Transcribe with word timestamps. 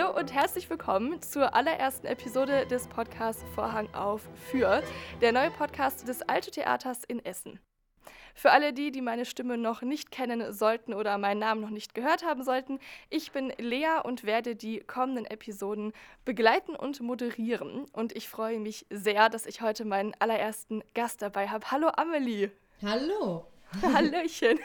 Hallo 0.00 0.16
und 0.16 0.32
herzlich 0.32 0.70
willkommen 0.70 1.20
zur 1.20 1.54
allerersten 1.54 2.06
Episode 2.06 2.64
des 2.66 2.86
Podcasts 2.86 3.44
Vorhang 3.54 3.92
auf 3.92 4.22
für 4.50 4.82
der 5.20 5.32
neue 5.32 5.50
Podcast 5.50 6.08
des 6.08 6.22
Alto 6.22 6.50
Theaters 6.50 7.04
in 7.04 7.22
Essen. 7.22 7.60
Für 8.34 8.52
alle 8.52 8.72
die, 8.72 8.92
die 8.92 9.02
meine 9.02 9.26
Stimme 9.26 9.58
noch 9.58 9.82
nicht 9.82 10.10
kennen 10.10 10.54
sollten 10.54 10.94
oder 10.94 11.18
meinen 11.18 11.40
Namen 11.40 11.60
noch 11.60 11.70
nicht 11.70 11.94
gehört 11.94 12.24
haben 12.24 12.44
sollten, 12.44 12.78
ich 13.10 13.32
bin 13.32 13.52
Lea 13.58 14.00
und 14.02 14.24
werde 14.24 14.56
die 14.56 14.80
kommenden 14.80 15.26
Episoden 15.26 15.92
begleiten 16.24 16.76
und 16.76 17.00
moderieren. 17.00 17.84
Und 17.92 18.16
ich 18.16 18.28
freue 18.28 18.58
mich 18.58 18.86
sehr, 18.88 19.28
dass 19.28 19.44
ich 19.44 19.60
heute 19.60 19.84
meinen 19.84 20.14
allerersten 20.18 20.82
Gast 20.94 21.20
dabei 21.20 21.48
habe. 21.48 21.70
Hallo 21.70 21.88
Amelie. 21.88 22.50
Hallo. 22.82 23.49
Hallöchen. 23.82 24.58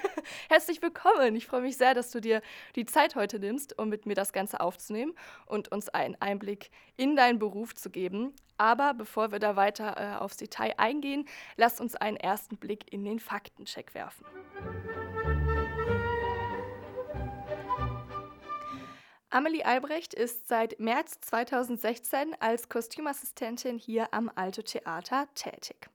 Herzlich 0.50 0.82
willkommen. 0.82 1.36
Ich 1.36 1.46
freue 1.46 1.62
mich 1.62 1.78
sehr, 1.78 1.94
dass 1.94 2.10
du 2.10 2.20
dir 2.20 2.42
die 2.76 2.86
Zeit 2.86 3.16
heute 3.16 3.40
nimmst, 3.40 3.78
um 3.78 3.90
mit 3.90 4.06
mir 4.06 4.16
das 4.16 4.34
Ganze 4.34 4.60
aufzunehmen 4.60 5.14
und 5.46 5.72
uns 5.72 5.90
einen 5.90 6.16
Einblick 6.20 6.72
in 6.98 7.16
deinen 7.16 7.38
Beruf 7.38 7.76
zu 7.76 7.92
geben. 7.92 8.34
Aber 8.58 8.94
bevor 8.94 9.32
wir 9.32 9.40
da 9.40 9.56
weiter 9.56 9.96
äh, 9.98 10.18
aufs 10.18 10.38
Detail 10.38 10.74
eingehen, 10.78 11.28
lass 11.56 11.80
uns 11.80 11.96
einen 11.96 12.18
ersten 12.18 12.58
Blick 12.58 12.92
in 12.92 13.04
den 13.04 13.20
Faktencheck 13.20 13.94
werfen. 13.94 14.26
Amelie 19.30 19.66
Albrecht 19.66 20.14
ist 20.14 20.48
seit 20.48 20.80
März 20.80 21.20
2016 21.22 22.36
als 22.40 22.70
Kostümassistentin 22.70 23.78
hier 23.78 24.14
am 24.14 24.32
Alto 24.34 24.62
Theater 24.62 25.28
tätig. 25.36 25.90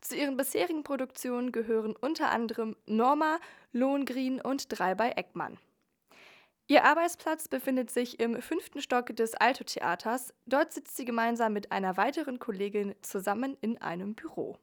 Zu 0.00 0.16
ihren 0.16 0.36
bisherigen 0.36 0.82
Produktionen 0.82 1.52
gehören 1.52 1.94
unter 1.96 2.30
anderem 2.30 2.76
Norma, 2.86 3.38
Lohengrin 3.72 4.40
und 4.40 4.66
Drei 4.68 4.94
bei 4.94 5.10
Eckmann. 5.10 5.58
Ihr 6.66 6.84
Arbeitsplatz 6.84 7.48
befindet 7.48 7.90
sich 7.90 8.20
im 8.20 8.40
fünften 8.40 8.80
Stock 8.80 9.14
des 9.14 9.34
Alto 9.34 9.64
Theaters. 9.64 10.32
Dort 10.46 10.72
sitzt 10.72 10.96
sie 10.96 11.04
gemeinsam 11.04 11.52
mit 11.52 11.72
einer 11.72 11.98
weiteren 11.98 12.38
Kollegin 12.38 12.94
zusammen 13.02 13.56
in 13.60 13.80
einem 13.82 14.14
Büro. 14.14 14.56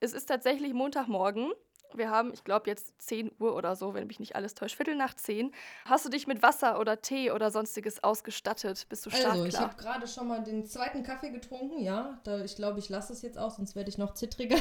Es 0.00 0.12
ist 0.12 0.26
tatsächlich 0.26 0.74
Montagmorgen 0.74 1.52
wir 1.96 2.10
haben, 2.10 2.32
ich 2.32 2.44
glaube, 2.44 2.68
jetzt 2.68 2.94
10 2.98 3.30
Uhr 3.38 3.54
oder 3.54 3.76
so, 3.76 3.94
wenn 3.94 4.06
mich 4.06 4.20
nicht 4.20 4.36
alles 4.36 4.54
täuscht, 4.54 4.76
Viertel 4.76 4.96
nach 4.96 5.14
10. 5.14 5.52
Hast 5.84 6.04
du 6.04 6.10
dich 6.10 6.26
mit 6.26 6.42
Wasser 6.42 6.78
oder 6.78 7.00
Tee 7.00 7.30
oder 7.30 7.50
sonstiges 7.50 8.02
ausgestattet? 8.02 8.86
Bist 8.88 9.06
du 9.06 9.10
startklar? 9.10 9.32
Also, 9.32 9.46
ich 9.46 9.58
habe 9.58 9.76
gerade 9.76 10.06
schon 10.06 10.28
mal 10.28 10.42
den 10.42 10.66
zweiten 10.66 11.02
Kaffee 11.02 11.30
getrunken, 11.30 11.80
ja. 11.80 12.18
Da, 12.24 12.44
ich 12.44 12.56
glaube, 12.56 12.78
ich 12.78 12.88
lasse 12.88 13.12
es 13.12 13.22
jetzt 13.22 13.38
auch, 13.38 13.50
sonst 13.50 13.76
werde 13.76 13.88
ich 13.88 13.98
noch 13.98 14.14
zittriger. 14.14 14.56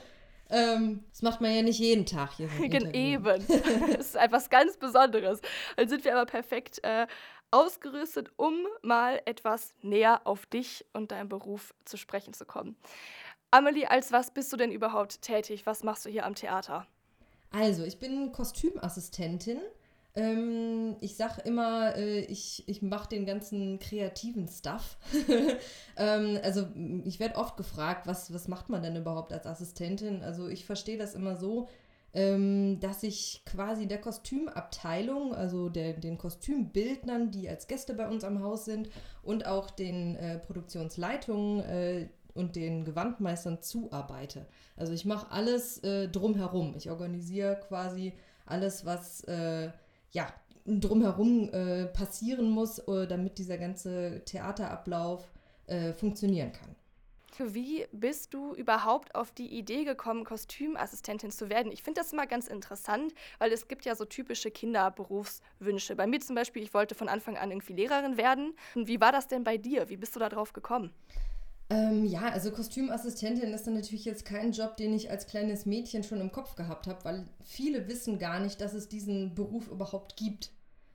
ähm, 0.50 1.04
das 1.10 1.22
macht 1.22 1.40
man 1.40 1.54
ja 1.54 1.62
nicht 1.62 1.78
jeden 1.78 2.06
Tag 2.06 2.32
hier. 2.32 2.48
So 2.48 2.62
Eben. 2.92 3.46
das 3.96 4.06
ist 4.06 4.16
etwas 4.16 4.50
ganz 4.50 4.76
Besonderes. 4.76 5.40
Dann 5.76 5.88
sind 5.88 6.04
wir 6.04 6.16
aber 6.16 6.26
perfekt 6.26 6.80
äh, 6.82 7.06
ausgerüstet, 7.50 8.30
um 8.36 8.66
mal 8.82 9.20
etwas 9.24 9.74
näher 9.80 10.22
auf 10.24 10.46
dich 10.46 10.84
und 10.92 11.12
deinen 11.12 11.28
Beruf 11.28 11.74
zu 11.84 11.96
sprechen 11.96 12.34
zu 12.34 12.44
kommen. 12.44 12.76
Amelie, 13.50 13.86
als 13.86 14.12
was 14.12 14.30
bist 14.30 14.52
du 14.52 14.56
denn 14.56 14.70
überhaupt 14.70 15.22
tätig? 15.22 15.64
Was 15.64 15.82
machst 15.82 16.04
du 16.04 16.10
hier 16.10 16.26
am 16.26 16.34
Theater? 16.34 16.86
Also, 17.50 17.84
ich 17.84 17.98
bin 17.98 18.30
Kostümassistentin. 18.32 19.58
Ähm, 20.14 20.96
ich 21.00 21.16
sag 21.16 21.46
immer, 21.46 21.96
äh, 21.96 22.20
ich, 22.20 22.64
ich 22.66 22.82
mache 22.82 23.08
den 23.08 23.24
ganzen 23.24 23.78
kreativen 23.78 24.48
Stuff. 24.48 24.98
ähm, 25.96 26.38
also, 26.42 26.66
ich 27.04 27.20
werde 27.20 27.36
oft 27.36 27.56
gefragt, 27.56 28.06
was, 28.06 28.34
was 28.34 28.48
macht 28.48 28.68
man 28.68 28.82
denn 28.82 28.96
überhaupt 28.96 29.32
als 29.32 29.46
Assistentin? 29.46 30.22
Also, 30.22 30.48
ich 30.48 30.66
verstehe 30.66 30.98
das 30.98 31.14
immer 31.14 31.36
so, 31.36 31.68
ähm, 32.14 32.80
dass 32.80 33.02
ich 33.02 33.42
quasi 33.44 33.86
der 33.86 34.00
Kostümabteilung, 34.00 35.34
also 35.34 35.68
der, 35.68 35.92
den 35.94 36.18
Kostümbildnern, 36.18 37.30
die 37.30 37.48
als 37.48 37.66
Gäste 37.66 37.94
bei 37.94 38.08
uns 38.08 38.24
am 38.24 38.42
Haus 38.42 38.64
sind, 38.64 38.88
und 39.22 39.46
auch 39.46 39.70
den 39.70 40.16
äh, 40.16 40.38
Produktionsleitungen, 40.38 41.60
äh, 41.60 42.08
und 42.34 42.56
den 42.56 42.84
Gewandmeistern 42.84 43.62
zuarbeite. 43.62 44.46
Also 44.76 44.92
ich 44.92 45.04
mache 45.04 45.30
alles 45.30 45.78
äh, 45.82 46.08
drumherum. 46.08 46.74
Ich 46.76 46.90
organisiere 46.90 47.60
quasi 47.66 48.12
alles, 48.46 48.84
was 48.84 49.24
äh, 49.24 49.70
ja, 50.12 50.32
drumherum 50.66 51.50
äh, 51.52 51.86
passieren 51.86 52.50
muss, 52.50 52.78
äh, 52.78 53.06
damit 53.06 53.38
dieser 53.38 53.58
ganze 53.58 54.22
Theaterablauf 54.24 55.30
äh, 55.66 55.92
funktionieren 55.92 56.52
kann. 56.52 56.74
Wie 57.40 57.86
bist 57.92 58.34
du 58.34 58.52
überhaupt 58.54 59.14
auf 59.14 59.30
die 59.30 59.46
Idee 59.46 59.84
gekommen, 59.84 60.24
Kostümassistentin 60.24 61.30
zu 61.30 61.48
werden? 61.48 61.70
Ich 61.70 61.84
finde 61.84 62.00
das 62.00 62.12
immer 62.12 62.26
ganz 62.26 62.48
interessant, 62.48 63.14
weil 63.38 63.52
es 63.52 63.68
gibt 63.68 63.84
ja 63.84 63.94
so 63.94 64.04
typische 64.04 64.50
Kinderberufswünsche. 64.50 65.94
Bei 65.94 66.08
mir 66.08 66.20
zum 66.20 66.34
Beispiel, 66.34 66.62
ich 66.62 66.74
wollte 66.74 66.96
von 66.96 67.08
Anfang 67.08 67.36
an 67.36 67.52
irgendwie 67.52 67.74
Lehrerin 67.74 68.16
werden. 68.16 68.54
Wie 68.74 69.00
war 69.00 69.12
das 69.12 69.28
denn 69.28 69.44
bei 69.44 69.56
dir? 69.56 69.88
Wie 69.88 69.96
bist 69.96 70.16
du 70.16 70.20
da 70.20 70.28
drauf 70.28 70.52
gekommen? 70.52 70.92
Ähm, 71.70 72.06
ja, 72.06 72.30
also 72.30 72.50
Kostümassistentin 72.50 73.52
ist 73.52 73.66
dann 73.66 73.74
natürlich 73.74 74.06
jetzt 74.06 74.24
kein 74.24 74.52
Job, 74.52 74.76
den 74.78 74.94
ich 74.94 75.10
als 75.10 75.26
kleines 75.26 75.66
Mädchen 75.66 76.02
schon 76.02 76.20
im 76.20 76.32
Kopf 76.32 76.54
gehabt 76.54 76.86
habe, 76.86 77.04
weil 77.04 77.28
viele 77.44 77.88
wissen 77.88 78.18
gar 78.18 78.40
nicht, 78.40 78.60
dass 78.60 78.72
es 78.72 78.88
diesen 78.88 79.34
Beruf 79.34 79.68
überhaupt 79.68 80.16
gibt. 80.16 80.50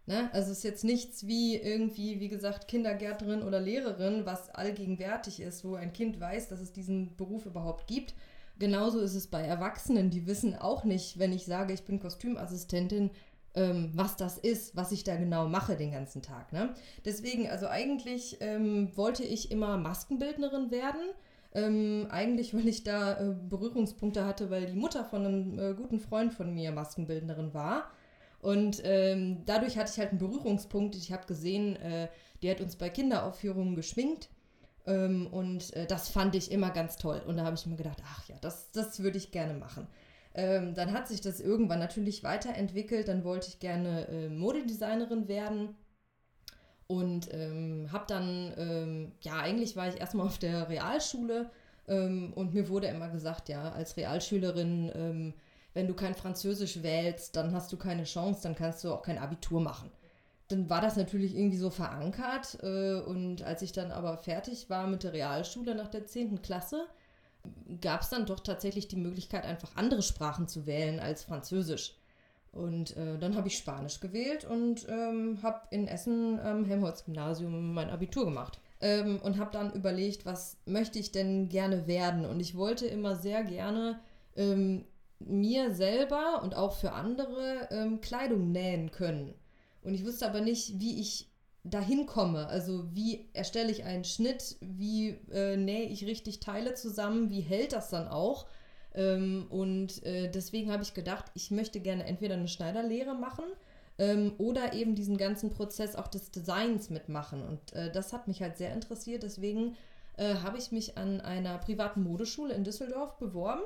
Ne? 0.08 0.30
Also 0.34 0.52
es 0.52 0.58
ist 0.58 0.64
jetzt 0.64 0.84
nichts 0.84 1.28
wie 1.28 1.56
irgendwie, 1.56 2.20
wie 2.20 2.28
gesagt, 2.28 2.68
Kindergärtnerin 2.68 3.44
oder 3.44 3.62
Lehrerin, 3.62 4.26
was 4.26 4.50
allgegenwärtig 4.50 5.40
ist, 5.40 5.64
wo 5.64 5.76
ein 5.76 5.94
Kind 5.94 6.20
weiß, 6.20 6.50
dass 6.50 6.60
es 6.60 6.74
diesen 6.74 7.16
Beruf 7.18 7.46
überhaupt 7.46 7.88
gibt. 7.88 8.16
Genauso 8.60 9.00
ist 9.00 9.16
es 9.16 9.28
bei 9.28 9.42
Erwachsenen, 9.42 10.10
die 10.10 10.28
wissen 10.28 10.56
auch 10.56 10.84
nicht, 10.84 11.20
wenn 11.20 11.34
ich 11.34 11.46
sage, 11.46 11.74
ich 11.74 11.84
bin 11.84 12.00
Kostümassistentin, 12.00 13.12
ähm, 13.56 13.92
was 13.94 14.16
das 14.16 14.38
ist, 14.38 14.76
was 14.76 14.92
ich 14.92 15.04
da 15.04 15.16
genau 15.16 15.48
mache 15.48 15.76
den 15.76 15.92
ganzen 15.92 16.22
Tag. 16.22 16.52
Ne? 16.54 16.74
Deswegen, 17.06 17.50
also 17.50 17.68
eigentlich 17.68 18.38
ähm, 18.42 18.96
wollte 18.96 19.24
ich 19.24 19.52
immer 19.52 19.78
Maskenbildnerin 19.78 20.72
werden. 20.72 21.02
Ähm, 21.56 22.08
eigentlich, 22.10 22.56
weil 22.56 22.68
ich 22.68 22.84
da 22.84 23.20
äh, 23.20 23.36
Berührungspunkte 23.48 24.26
hatte, 24.26 24.50
weil 24.50 24.66
die 24.66 24.74
Mutter 24.74 25.06
von 25.06 25.26
einem 25.26 25.60
äh, 25.60 25.74
guten 25.76 26.00
Freund 26.00 26.34
von 26.34 26.54
mir 26.54 26.72
Maskenbildnerin 26.72 27.54
war. 27.54 27.92
Und 28.42 28.82
ähm, 28.84 29.44
dadurch 29.46 29.78
hatte 29.78 29.92
ich 29.94 30.00
halt 30.00 30.10
einen 30.10 30.20
Berührungspunkt. 30.20 30.96
Ich 30.96 31.12
habe 31.12 31.26
gesehen, 31.28 31.76
äh, 31.76 32.10
die 32.42 32.50
hat 32.50 32.60
uns 32.60 32.76
bei 32.76 32.90
Kinderaufführungen 32.90 33.76
geschminkt. 33.76 34.30
Ähm, 34.86 35.28
und 35.32 35.74
äh, 35.76 35.86
das 35.86 36.10
fand 36.10 36.36
ich 36.36 36.52
immer 36.52 36.72
ganz 36.72 36.98
toll. 36.98 37.22
Und 37.26 37.38
da 37.38 37.46
habe 37.46 37.56
ich 37.56 37.66
mir 37.66 37.78
gedacht, 37.78 38.02
ach 38.06 38.28
ja, 38.28 38.36
das, 38.42 38.72
das 38.72 39.02
würde 39.02 39.18
ich 39.18 39.32
gerne 39.32 39.54
machen. 39.54 39.88
Ähm, 40.36 40.74
dann 40.74 40.94
hat 40.94 41.08
sich 41.08 41.22
das 41.22 41.40
irgendwann 41.40 41.80
natürlich 41.80 42.24
weiterentwickelt. 42.24 43.08
Dann 43.08 43.24
wollte 43.24 43.48
ich 43.50 43.60
gerne 43.60 44.08
äh, 44.08 44.30
Modedesignerin 44.30 45.28
werden. 45.28 45.76
Und 46.88 47.34
ähm, 47.34 47.90
habe 47.92 48.06
dann, 48.08 48.54
ähm, 48.58 49.12
ja, 49.22 49.40
eigentlich 49.40 49.76
war 49.76 49.88
ich 49.88 50.00
erstmal 50.00 50.28
auf 50.28 50.38
der 50.38 50.70
Realschule 50.70 51.50
ähm, 51.88 52.34
und 52.36 52.54
mir 52.54 52.70
wurde 52.70 52.88
immer 52.88 53.10
gesagt, 53.10 53.50
ja, 53.50 53.72
als 53.72 53.98
Realschülerin, 53.98 54.92
ähm, 54.96 55.34
wenn 55.74 55.88
du 55.88 55.94
kein 55.94 56.16
Französisch 56.16 56.84
wählst, 56.84 57.36
dann 57.36 57.54
hast 57.54 57.72
du 57.74 57.78
keine 57.78 58.04
Chance, 58.04 58.42
dann 58.44 58.56
kannst 58.56 58.84
du 58.84 58.94
auch 58.94 59.02
kein 59.02 59.18
Abitur 59.18 59.60
machen. 59.60 59.92
Dann 60.50 60.70
war 60.70 60.82
das 60.82 60.98
natürlich 60.98 61.36
irgendwie 61.36 61.58
so 61.58 61.70
verankert 61.70 62.60
äh, 62.62 62.96
und 63.02 63.42
als 63.44 63.62
ich 63.62 63.72
dann 63.72 63.92
aber 63.92 64.18
fertig 64.18 64.70
war 64.70 64.88
mit 64.88 65.04
der 65.04 65.14
Realschule 65.14 65.76
nach 65.76 65.88
der 65.88 66.06
10. 66.06 66.42
Klasse, 66.42 66.86
gab 67.82 68.02
es 68.02 68.10
dann 68.10 68.26
doch 68.26 68.40
tatsächlich 68.40 68.88
die 68.88 68.96
Möglichkeit, 68.96 69.46
einfach 69.46 69.76
andere 69.76 70.02
Sprachen 70.02 70.48
zu 70.48 70.66
wählen 70.66 71.00
als 71.00 71.24
Französisch. 71.24 71.96
Und 72.52 72.96
äh, 72.98 73.18
dann 73.18 73.36
habe 73.36 73.48
ich 73.48 73.58
Spanisch 73.58 74.00
gewählt 74.00 74.46
und 74.46 74.88
ähm, 74.88 75.40
habe 75.42 75.62
in 75.72 75.88
Essen 75.88 76.40
am 76.40 76.66
Helmholtz-Gymnasium 76.66 77.74
mein 77.74 77.90
Abitur 77.90 78.26
gemacht. 78.26 78.60
Ähm, 78.80 79.20
und 79.24 79.40
habe 79.40 79.52
dann 79.52 79.74
überlegt, 79.74 80.26
was 80.26 80.58
möchte 80.66 81.00
ich 81.00 81.12
denn 81.12 81.50
gerne 81.50 81.88
werden? 81.88 82.26
Und 82.26 82.40
ich 82.40 82.56
wollte 82.56 82.86
immer 82.86 83.16
sehr 83.16 83.44
gerne 83.44 84.00
ähm, 84.36 84.86
mir 85.20 85.74
selber 85.74 86.42
und 86.44 86.56
auch 86.56 86.74
für 86.74 86.92
andere 86.92 87.70
ähm, 87.72 88.02
Kleidung 88.02 88.52
nähen 88.52 88.92
können. 88.92 89.34
Und 89.82 89.96
ich 89.96 90.06
wusste 90.06 90.28
aber 90.28 90.42
nicht, 90.42 90.80
wie 90.80 91.00
ich 91.00 91.33
dahin 91.64 92.06
komme. 92.06 92.48
Also 92.48 92.94
wie 92.94 93.30
erstelle 93.34 93.72
ich 93.72 93.84
einen 93.84 94.04
Schnitt, 94.04 94.58
wie 94.62 95.10
äh, 95.32 95.56
nähe 95.56 95.88
ich 95.88 96.06
richtig 96.06 96.40
Teile 96.40 96.74
zusammen, 96.74 97.30
wie 97.30 97.42
hält 97.42 97.74
das 97.74 97.90
dann 97.90 98.08
auch. 98.08 98.48
Ähm, 98.94 99.48
und 99.50 100.04
äh, 100.06 100.30
deswegen 100.30 100.72
habe 100.72 100.84
ich 100.84 100.94
gedacht, 100.94 101.26
ich 101.34 101.52
möchte 101.52 101.80
gerne 101.80 102.06
entweder 102.06 102.36
eine 102.36 102.48
Schneiderlehre 102.48 103.16
machen 103.16 103.46
ähm, 103.98 104.34
oder 104.38 104.74
eben 104.74 104.96
diesen 104.96 105.18
ganzen 105.18 105.50
Prozess 105.50 105.96
auch 105.96 106.08
des 106.08 106.32
Designs 106.32 106.90
mitmachen. 106.90 107.42
Und 107.42 107.74
äh, 107.74 107.92
das 107.92 108.14
hat 108.14 108.28
mich 108.28 108.42
halt 108.42 108.58
sehr 108.58 108.74
interessiert. 108.74 109.24
Deswegen 109.24 109.76
äh, 110.18 110.36
habe 110.36 110.58
ich 110.58 110.72
mich 110.72 110.98
an 110.98 111.22
einer 111.22 111.58
privaten 111.58 112.04
Modeschule 112.04 112.54
in 112.54 112.64
Düsseldorf 112.64 113.18
beworben. 113.18 113.64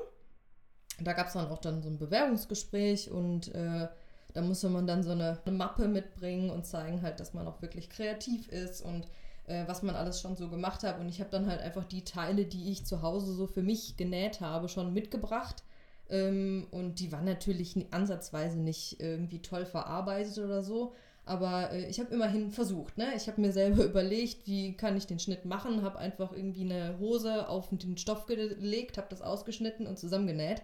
Da 1.00 1.12
gab 1.12 1.28
es 1.28 1.34
dann 1.34 1.48
auch 1.48 1.58
dann 1.58 1.82
so 1.82 1.88
ein 1.88 1.98
Bewerbungsgespräch 1.98 3.10
und 3.10 3.54
äh, 3.54 3.88
da 4.34 4.42
musste 4.42 4.68
man 4.68 4.86
dann 4.86 5.02
so 5.02 5.10
eine, 5.10 5.38
eine, 5.44 5.56
Mappe 5.56 5.88
mitbringen 5.88 6.50
und 6.50 6.66
zeigen 6.66 7.02
halt, 7.02 7.20
dass 7.20 7.34
man 7.34 7.46
auch 7.46 7.62
wirklich 7.62 7.88
kreativ 7.88 8.48
ist 8.48 8.82
und 8.82 9.06
äh, 9.46 9.64
was 9.66 9.82
man 9.82 9.96
alles 9.96 10.20
schon 10.20 10.36
so 10.36 10.48
gemacht 10.48 10.82
hat. 10.82 11.00
Und 11.00 11.08
ich 11.08 11.20
habe 11.20 11.30
dann 11.30 11.46
halt 11.46 11.60
einfach 11.60 11.84
die 11.84 12.04
Teile, 12.04 12.44
die 12.44 12.70
ich 12.70 12.84
zu 12.84 13.02
Hause 13.02 13.32
so 13.32 13.46
für 13.46 13.62
mich 13.62 13.96
genäht 13.96 14.40
habe, 14.40 14.68
schon 14.68 14.92
mitgebracht 14.92 15.62
Ähm, 16.10 16.66
und 16.70 17.00
die 17.00 17.12
war 17.12 17.20
natürlich 17.22 17.76
ansatzweise 17.90 18.58
nicht 18.58 18.98
irgendwie 18.98 19.42
toll 19.42 19.66
verarbeitet 19.66 20.38
oder 20.38 20.62
so. 20.62 20.94
Aber 21.28 21.72
äh, 21.72 21.86
ich 21.90 22.00
habe 22.00 22.14
immerhin 22.14 22.50
versucht. 22.50 22.96
Ne? 22.96 23.08
Ich 23.14 23.28
habe 23.28 23.40
mir 23.40 23.52
selber 23.52 23.84
überlegt, 23.92 24.46
wie 24.46 24.74
kann 24.74 24.96
ich 24.96 25.06
den 25.06 25.18
Schnitt 25.18 25.44
machen. 25.44 25.82
Habe 25.82 25.98
einfach 25.98 26.32
irgendwie 26.32 26.62
eine 26.62 26.98
Hose 26.98 27.48
auf 27.48 27.68
den 27.70 27.98
Stoff 27.98 28.26
gelegt, 28.26 28.96
habe 28.96 29.08
das 29.10 29.20
ausgeschnitten 29.20 29.86
und 29.86 29.98
zusammengenäht. 29.98 30.62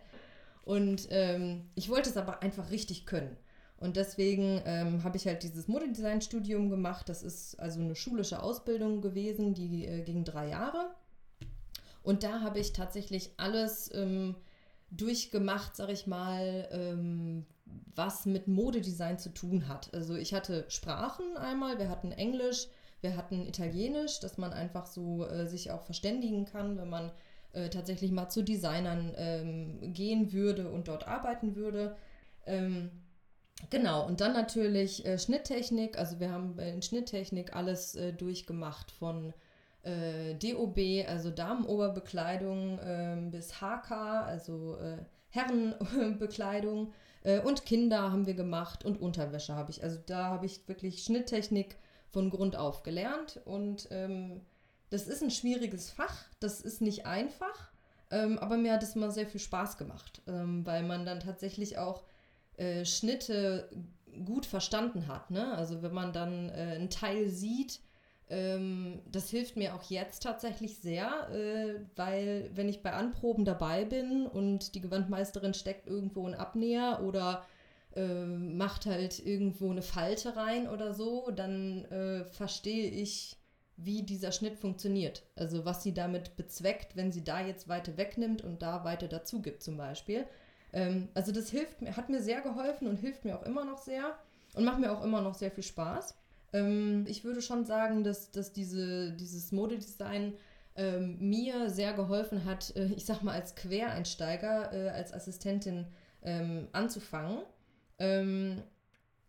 Und 0.64 1.08
ähm, 1.10 1.67
ich 1.75 1.90
wollte 1.90 2.08
es 2.08 2.17
aber 2.17 2.43
einfach 2.43 2.70
richtig 2.70 3.05
können. 3.05 3.37
Und 3.84 3.96
deswegen 3.96 4.62
ähm, 4.64 5.04
habe 5.04 5.19
ich 5.19 5.26
halt 5.26 5.42
dieses 5.42 5.69
Modedesign-Studium 5.69 6.70
gemacht. 6.70 7.06
Das 7.10 7.22
ist 7.22 7.60
also 7.60 7.81
eine 7.81 7.94
schulische 7.94 8.42
Ausbildung 8.42 9.02
gewesen, 9.02 9.52
die 9.52 9.84
äh, 9.84 10.00
ging 10.00 10.25
drei 10.25 10.48
Jahre. 10.48 10.94
Und 12.02 12.22
da 12.22 12.40
habe 12.40 12.60
ich 12.60 12.72
tatsächlich 12.72 13.32
alles 13.36 13.94
ähm, 13.94 14.36
durchgemacht, 14.90 15.76
sag 15.76 15.90
ich 15.90 16.06
mal, 16.06 16.66
ähm, 16.70 17.44
was 17.94 18.25
mit 18.25 18.48
Modedesign 18.48 19.19
zu 19.19 19.28
tun 19.28 19.69
hat. 19.69 19.92
Also 19.92 20.14
ich 20.14 20.32
hatte 20.32 20.64
Sprachen 20.69 21.36
einmal, 21.36 21.78
wir 21.78 21.90
hatten 21.90 22.10
Englisch, 22.10 22.69
wir 23.02 23.19
hatten 23.19 23.46
Italienisch, 23.46 24.19
dass 24.19 24.38
man 24.38 24.54
einfach 24.54 24.86
so 24.86 25.26
äh, 25.26 25.46
sich 25.46 25.72
auch 25.72 25.82
verständigen 25.82 26.46
kann, 26.46 26.78
wenn 26.78 26.88
man 26.88 27.12
äh, 27.52 27.69
tatsächlich 27.69 28.12
mal 28.12 28.31
zu 28.31 28.42
Designern 28.42 29.12
ähm, 29.19 29.92
gehen 29.92 30.32
würde 30.32 30.70
und 30.70 30.88
dort 30.88 31.06
arbeiten 31.06 31.54
würde. 31.54 31.98
Ähm, 32.46 32.90
genau, 33.70 34.06
und 34.06 34.20
dann 34.20 34.32
natürlich 34.32 35.05
äh, 35.06 35.19
Schnitttechnik. 35.19 35.99
Also 35.99 36.20
wir 36.20 36.31
haben 36.31 36.58
in 36.58 36.82
Schnitttechnik 36.82 37.55
alles 37.55 37.94
äh, 37.94 38.12
durchgemacht 38.12 38.90
von 38.90 39.32
äh, 39.82 40.34
DOB, 40.34 41.06
also 41.08 41.31
Damenoberbekleidung, 41.31 42.78
ähm, 42.82 43.31
bis 43.31 43.61
HK, 43.61 43.90
also 44.26 44.76
äh, 44.76 44.99
Herrenbekleidung 45.31 46.93
äh, 47.22 47.40
und 47.40 47.66
Kinder 47.66 48.12
haben 48.12 48.26
wir 48.26 48.34
gemacht 48.34 48.84
und 48.84 49.00
Unterwäsche 49.00 49.55
habe 49.55 49.70
ich. 49.70 49.82
Also 49.82 49.99
da 50.06 50.26
habe 50.26 50.46
ich 50.46 50.67
wirklich 50.69 51.02
Schnitttechnik 51.02 51.76
von 52.10 52.31
Grund 52.31 52.56
auf 52.56 52.82
gelernt 52.82 53.40
und 53.44 53.88
ähm, 53.90 54.40
das 54.90 55.08
ist 55.08 55.22
ein 55.22 55.31
schwieriges 55.31 55.90
Fach, 55.90 56.25
das 56.38 56.60
ist 56.60 56.81
nicht 56.81 57.06
einfach, 57.06 57.72
ähm, 58.10 58.38
aber 58.38 58.56
mir 58.56 58.72
hat 58.72 58.82
es 58.84 58.94
immer 58.94 59.10
sehr 59.10 59.26
viel 59.26 59.40
Spaß 59.40 59.76
gemacht, 59.76 60.22
ähm, 60.28 60.64
weil 60.64 60.84
man 60.84 61.05
dann 61.05 61.19
tatsächlich 61.19 61.78
auch 61.78 62.05
äh, 62.56 62.84
Schnitte 62.84 63.68
gut 64.24 64.46
verstanden 64.46 65.08
hat. 65.08 65.30
Ne? 65.30 65.56
Also 65.56 65.82
wenn 65.82 65.92
man 65.92 66.12
dann 66.12 66.50
äh, 66.50 66.74
einen 66.76 66.90
Teil 66.90 67.28
sieht, 67.28 67.80
ähm, 68.30 69.02
das 69.10 69.28
hilft 69.28 69.56
mir 69.56 69.74
auch 69.74 69.82
jetzt 69.84 70.22
tatsächlich 70.22 70.78
sehr, 70.78 71.28
äh, 71.30 71.80
weil 71.96 72.50
wenn 72.54 72.68
ich 72.68 72.82
bei 72.82 72.92
Anproben 72.92 73.44
dabei 73.44 73.84
bin 73.84 74.26
und 74.26 74.74
die 74.74 74.80
Gewandmeisterin 74.80 75.54
steckt 75.54 75.86
irgendwo 75.86 76.24
einen 76.24 76.34
Abnäher 76.34 77.02
oder 77.04 77.44
äh, 77.94 78.24
macht 78.24 78.86
halt 78.86 79.24
irgendwo 79.24 79.70
eine 79.70 79.82
Falte 79.82 80.36
rein 80.36 80.68
oder 80.68 80.94
so, 80.94 81.30
dann 81.30 81.84
äh, 81.86 82.24
verstehe 82.24 82.88
ich, 82.88 83.36
wie 83.76 84.02
dieser 84.02 84.32
Schnitt 84.32 84.56
funktioniert. 84.56 85.24
Also 85.36 85.64
was 85.64 85.82
sie 85.82 85.92
damit 85.92 86.36
bezweckt, 86.36 86.96
wenn 86.96 87.12
sie 87.12 87.24
da 87.24 87.44
jetzt 87.44 87.68
weiter 87.68 87.96
wegnimmt 87.96 88.42
und 88.42 88.62
da 88.62 88.84
weiter 88.84 89.08
dazu 89.08 89.42
gibt 89.42 89.62
zum 89.62 89.76
Beispiel. 89.76 90.26
Ähm, 90.74 91.08
also 91.14 91.32
das 91.32 91.48
hilft 91.50 91.80
mir, 91.80 91.96
hat 91.96 92.10
mir 92.10 92.20
sehr 92.20 92.42
geholfen 92.42 92.88
und 92.88 92.96
hilft 92.96 93.24
mir 93.24 93.38
auch 93.38 93.44
immer 93.44 93.64
noch 93.64 93.78
sehr 93.78 94.18
und 94.54 94.64
macht 94.64 94.80
mir 94.80 94.92
auch 94.92 95.02
immer 95.02 95.22
noch 95.22 95.34
sehr 95.34 95.50
viel 95.50 95.62
Spaß. 95.62 96.14
Ähm, 96.52 97.06
ich 97.08 97.24
würde 97.24 97.40
schon 97.40 97.64
sagen, 97.64 98.04
dass, 98.04 98.32
dass 98.32 98.52
diese, 98.52 99.12
dieses 99.12 99.52
Modedesign 99.52 100.34
ähm, 100.76 101.16
mir 101.20 101.70
sehr 101.70 101.92
geholfen 101.92 102.44
hat, 102.44 102.74
äh, 102.76 102.86
ich 102.86 103.06
sag 103.06 103.22
mal 103.22 103.32
als 103.32 103.54
Quereinsteiger, 103.54 104.72
äh, 104.72 104.88
als 104.90 105.12
Assistentin 105.12 105.86
ähm, 106.22 106.68
anzufangen. 106.72 107.38
Ähm, 107.98 108.60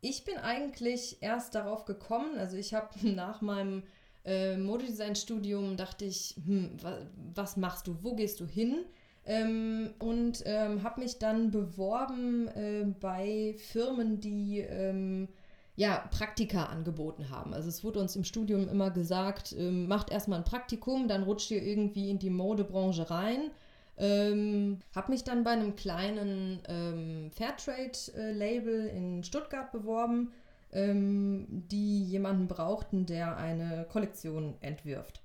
ich 0.01 0.25
bin 0.25 0.37
eigentlich 0.37 1.21
erst 1.21 1.53
darauf 1.53 1.85
gekommen, 1.85 2.39
also 2.39 2.57
ich 2.57 2.73
habe 2.73 2.89
nach 3.07 3.41
meinem 3.41 3.83
äh, 4.23 4.57
Modedesign-Studium 4.57 5.77
dachte 5.77 6.05
ich, 6.05 6.35
hm, 6.43 6.71
wa 6.81 6.97
was 7.35 7.57
machst 7.57 7.85
du, 7.85 7.97
wo 8.01 8.15
gehst 8.15 8.39
du 8.39 8.47
hin? 8.47 8.85
Ähm, 9.25 9.91
und 9.99 10.43
ähm, 10.45 10.83
habe 10.83 11.01
mich 11.01 11.17
dann 11.17 11.49
beworben 11.51 12.47
äh, 12.49 12.85
bei 12.99 13.55
Firmen, 13.57 14.19
die 14.19 14.59
ähm, 14.59 15.27
ja, 15.75 16.07
Praktika 16.11 16.65
angeboten 16.65 17.29
haben. 17.29 17.53
Also 17.53 17.69
es 17.69 17.83
wurde 17.83 17.99
uns 17.99 18.15
im 18.15 18.23
Studium 18.23 18.69
immer 18.69 18.91
gesagt, 18.91 19.53
ähm, 19.57 19.87
macht 19.87 20.11
erstmal 20.11 20.39
ein 20.39 20.45
Praktikum, 20.45 21.07
dann 21.07 21.23
rutscht 21.23 21.51
ihr 21.51 21.61
irgendwie 21.61 22.09
in 22.09 22.19
die 22.19 22.29
Modebranche 22.29 23.09
rein. 23.09 23.51
Ähm, 23.97 24.79
habe 24.93 25.11
mich 25.11 25.23
dann 25.23 25.43
bei 25.43 25.51
einem 25.51 25.75
kleinen 25.75 26.61
ähm, 26.67 27.31
Fairtrade-Label 27.31 28.87
in 28.87 29.23
Stuttgart 29.23 29.71
beworben, 29.71 30.31
ähm, 30.71 31.45
die 31.49 32.03
jemanden 32.03 32.47
brauchten, 32.47 33.05
der 33.05 33.37
eine 33.37 33.85
Kollektion 33.89 34.55
entwirft. 34.59 35.21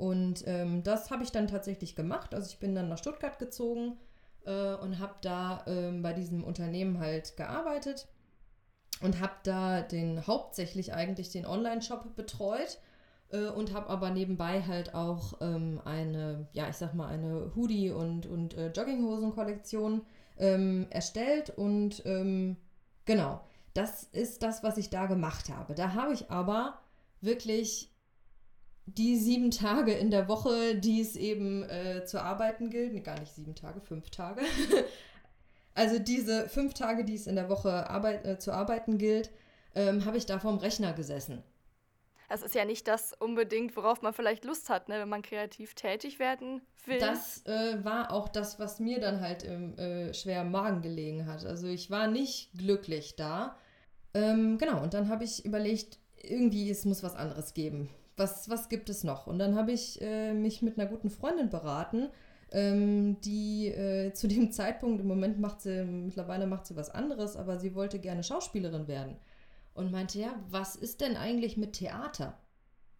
Und 0.00 0.44
ähm, 0.46 0.82
das 0.82 1.10
habe 1.10 1.22
ich 1.24 1.30
dann 1.30 1.46
tatsächlich 1.46 1.94
gemacht. 1.94 2.32
Also 2.32 2.48
ich 2.48 2.58
bin 2.58 2.74
dann 2.74 2.88
nach 2.88 2.96
Stuttgart 2.96 3.38
gezogen 3.38 3.98
äh, 4.46 4.72
und 4.76 4.98
habe 4.98 5.16
da 5.20 5.62
ähm, 5.66 6.00
bei 6.00 6.14
diesem 6.14 6.42
Unternehmen 6.42 6.98
halt 6.98 7.36
gearbeitet 7.36 8.08
und 9.02 9.20
habe 9.20 9.34
da 9.42 9.82
den 9.82 10.26
hauptsächlich 10.26 10.94
eigentlich 10.94 11.30
den 11.30 11.44
Online-Shop 11.44 12.16
betreut 12.16 12.78
äh, 13.30 13.48
und 13.48 13.74
habe 13.74 13.90
aber 13.90 14.08
nebenbei 14.08 14.62
halt 14.62 14.94
auch 14.94 15.34
ähm, 15.42 15.82
eine, 15.84 16.48
ja, 16.54 16.70
ich 16.70 16.76
sag 16.76 16.94
mal, 16.94 17.08
eine 17.08 17.52
Hoodie- 17.54 17.90
und, 17.90 18.24
und 18.24 18.56
äh, 18.56 18.68
Jogginghosen-Kollektion 18.68 20.00
ähm, 20.38 20.86
erstellt 20.88 21.50
und 21.50 22.00
ähm, 22.06 22.56
genau, 23.04 23.42
das 23.74 24.04
ist 24.12 24.42
das, 24.42 24.62
was 24.62 24.78
ich 24.78 24.88
da 24.88 25.04
gemacht 25.04 25.50
habe. 25.50 25.74
Da 25.74 25.92
habe 25.92 26.14
ich 26.14 26.30
aber 26.30 26.78
wirklich 27.20 27.89
die 28.86 29.16
sieben 29.16 29.50
Tage 29.50 29.92
in 29.92 30.10
der 30.10 30.28
Woche, 30.28 30.74
die 30.74 31.00
es 31.00 31.16
eben 31.16 31.62
äh, 31.64 32.04
zu 32.04 32.22
arbeiten 32.22 32.70
gilt, 32.70 32.92
nee, 32.92 33.00
gar 33.00 33.18
nicht 33.18 33.32
sieben 33.32 33.54
Tage, 33.54 33.80
fünf 33.80 34.10
Tage, 34.10 34.42
Also 35.74 35.98
diese 35.98 36.48
fünf 36.48 36.74
Tage, 36.74 37.04
die 37.04 37.14
es 37.14 37.26
in 37.26 37.36
der 37.36 37.48
Woche 37.48 37.88
Arbeit, 37.88 38.26
äh, 38.26 38.38
zu 38.38 38.52
arbeiten 38.52 38.98
gilt, 38.98 39.30
ähm, 39.74 40.04
habe 40.04 40.16
ich 40.16 40.26
da 40.26 40.38
vorm 40.38 40.58
Rechner 40.58 40.92
gesessen. 40.92 41.42
Das 42.28 42.42
ist 42.42 42.54
ja 42.54 42.64
nicht 42.64 42.86
das 42.86 43.12
unbedingt, 43.18 43.76
worauf 43.76 44.02
man 44.02 44.12
vielleicht 44.12 44.44
Lust 44.44 44.68
hat, 44.68 44.88
ne, 44.88 45.00
wenn 45.00 45.08
man 45.08 45.22
kreativ 45.22 45.74
tätig 45.74 46.18
werden 46.18 46.60
will. 46.84 46.98
Das 46.98 47.44
äh, 47.46 47.82
war 47.84 48.12
auch 48.12 48.28
das, 48.28 48.58
was 48.58 48.78
mir 48.78 49.00
dann 49.00 49.20
halt 49.20 49.42
im, 49.42 49.76
äh, 49.78 50.14
schwer 50.14 50.42
im 50.42 50.50
Magen 50.50 50.80
gelegen 50.82 51.26
hat. 51.26 51.44
Also 51.44 51.66
ich 51.66 51.90
war 51.90 52.06
nicht 52.06 52.52
glücklich 52.56 53.16
da. 53.16 53.56
Ähm, 54.14 54.58
genau, 54.58 54.82
und 54.82 54.94
dann 54.94 55.08
habe 55.08 55.24
ich 55.24 55.44
überlegt, 55.44 55.98
irgendwie 56.22 56.70
es 56.70 56.84
muss 56.84 57.02
was 57.02 57.16
anderes 57.16 57.54
geben. 57.54 57.88
Was, 58.20 58.48
was 58.48 58.68
gibt 58.68 58.90
es 58.90 59.02
noch? 59.02 59.26
Und 59.26 59.38
dann 59.38 59.54
habe 59.54 59.72
ich 59.72 60.00
äh, 60.02 60.34
mich 60.34 60.62
mit 60.62 60.78
einer 60.78 60.88
guten 60.88 61.10
Freundin 61.10 61.48
beraten 61.48 62.10
ähm, 62.52 63.20
die 63.20 63.68
äh, 63.68 64.12
zu 64.12 64.28
dem 64.28 64.50
Zeitpunkt, 64.52 65.00
im 65.00 65.08
Moment 65.08 65.38
macht 65.38 65.60
sie, 65.62 65.84
mittlerweile 65.84 66.46
macht 66.46 66.66
sie 66.66 66.76
was 66.76 66.90
anderes, 66.90 67.36
aber 67.36 67.58
sie 67.58 67.74
wollte 67.74 67.98
gerne 67.98 68.24
Schauspielerin 68.24 68.88
werden. 68.88 69.16
Und 69.74 69.92
meinte, 69.92 70.18
ja, 70.18 70.34
was 70.48 70.76
ist 70.76 71.00
denn 71.00 71.16
eigentlich 71.16 71.56
mit 71.56 71.74
Theater? 71.74 72.36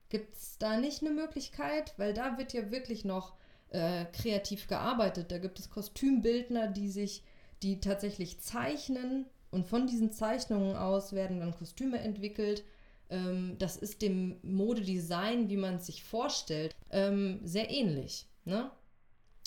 Gibt 0.09 0.37
es 0.37 0.57
da 0.59 0.79
nicht 0.79 1.03
eine 1.03 1.11
Möglichkeit? 1.11 1.95
Weil 1.97 2.15
da 2.15 2.39
wird 2.39 2.53
ja 2.53 2.71
wirklich 2.71 3.05
noch 3.05 3.35
äh, 3.71 4.05
kreativ 4.07 4.69
gearbeitet. 4.69 5.31
Da 5.33 5.39
gibt 5.39 5.59
es 5.59 5.71
Kostümbildner, 5.71 6.69
die 6.69 6.89
sich, 6.89 7.25
die 7.62 7.81
tatsächlich 7.81 8.41
zeichnen 8.41 9.27
und 9.50 9.67
von 9.67 9.89
diesen 9.89 10.12
Zeichnungen 10.12 10.77
aus 10.77 11.12
werden 11.12 11.41
dann 11.41 11.57
Kostüme 11.57 11.99
entwickelt. 11.99 12.65
Ähm, 13.11 13.57
das 13.59 13.76
ist 13.76 14.02
dem 14.02 14.37
Modedesign, 14.43 15.49
wie 15.49 15.57
man 15.57 15.76
es 15.76 15.87
sich 15.87 16.05
vorstellt, 16.05 16.75
ähm, 16.90 17.40
sehr 17.45 17.71
ähnlich. 17.71 18.26
Ne? 18.45 18.71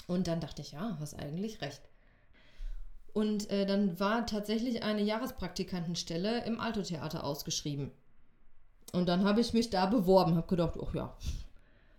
Und 0.08 0.28
dann 0.28 0.40
dachte 0.40 0.62
ich, 0.62 0.74
ja, 0.74 0.98
hast 1.00 1.16
eigentlich 1.16 1.62
recht. 1.62 1.82
Und 3.14 3.50
äh, 3.52 3.66
dann 3.66 4.00
war 4.00 4.26
tatsächlich 4.26 4.84
eine 4.84 5.02
Jahrespraktikantenstelle 5.02 6.46
im 6.46 6.60
Alto-Theater 6.60 7.24
ausgeschrieben. 7.24 7.92
Und 8.92 9.08
dann 9.08 9.24
habe 9.24 9.42
ich 9.42 9.54
mich 9.54 9.70
da 9.70 9.86
beworben, 9.86 10.36
habe 10.36 10.48
gedacht, 10.48 10.78
ach 10.82 10.94
ja, 10.94 11.16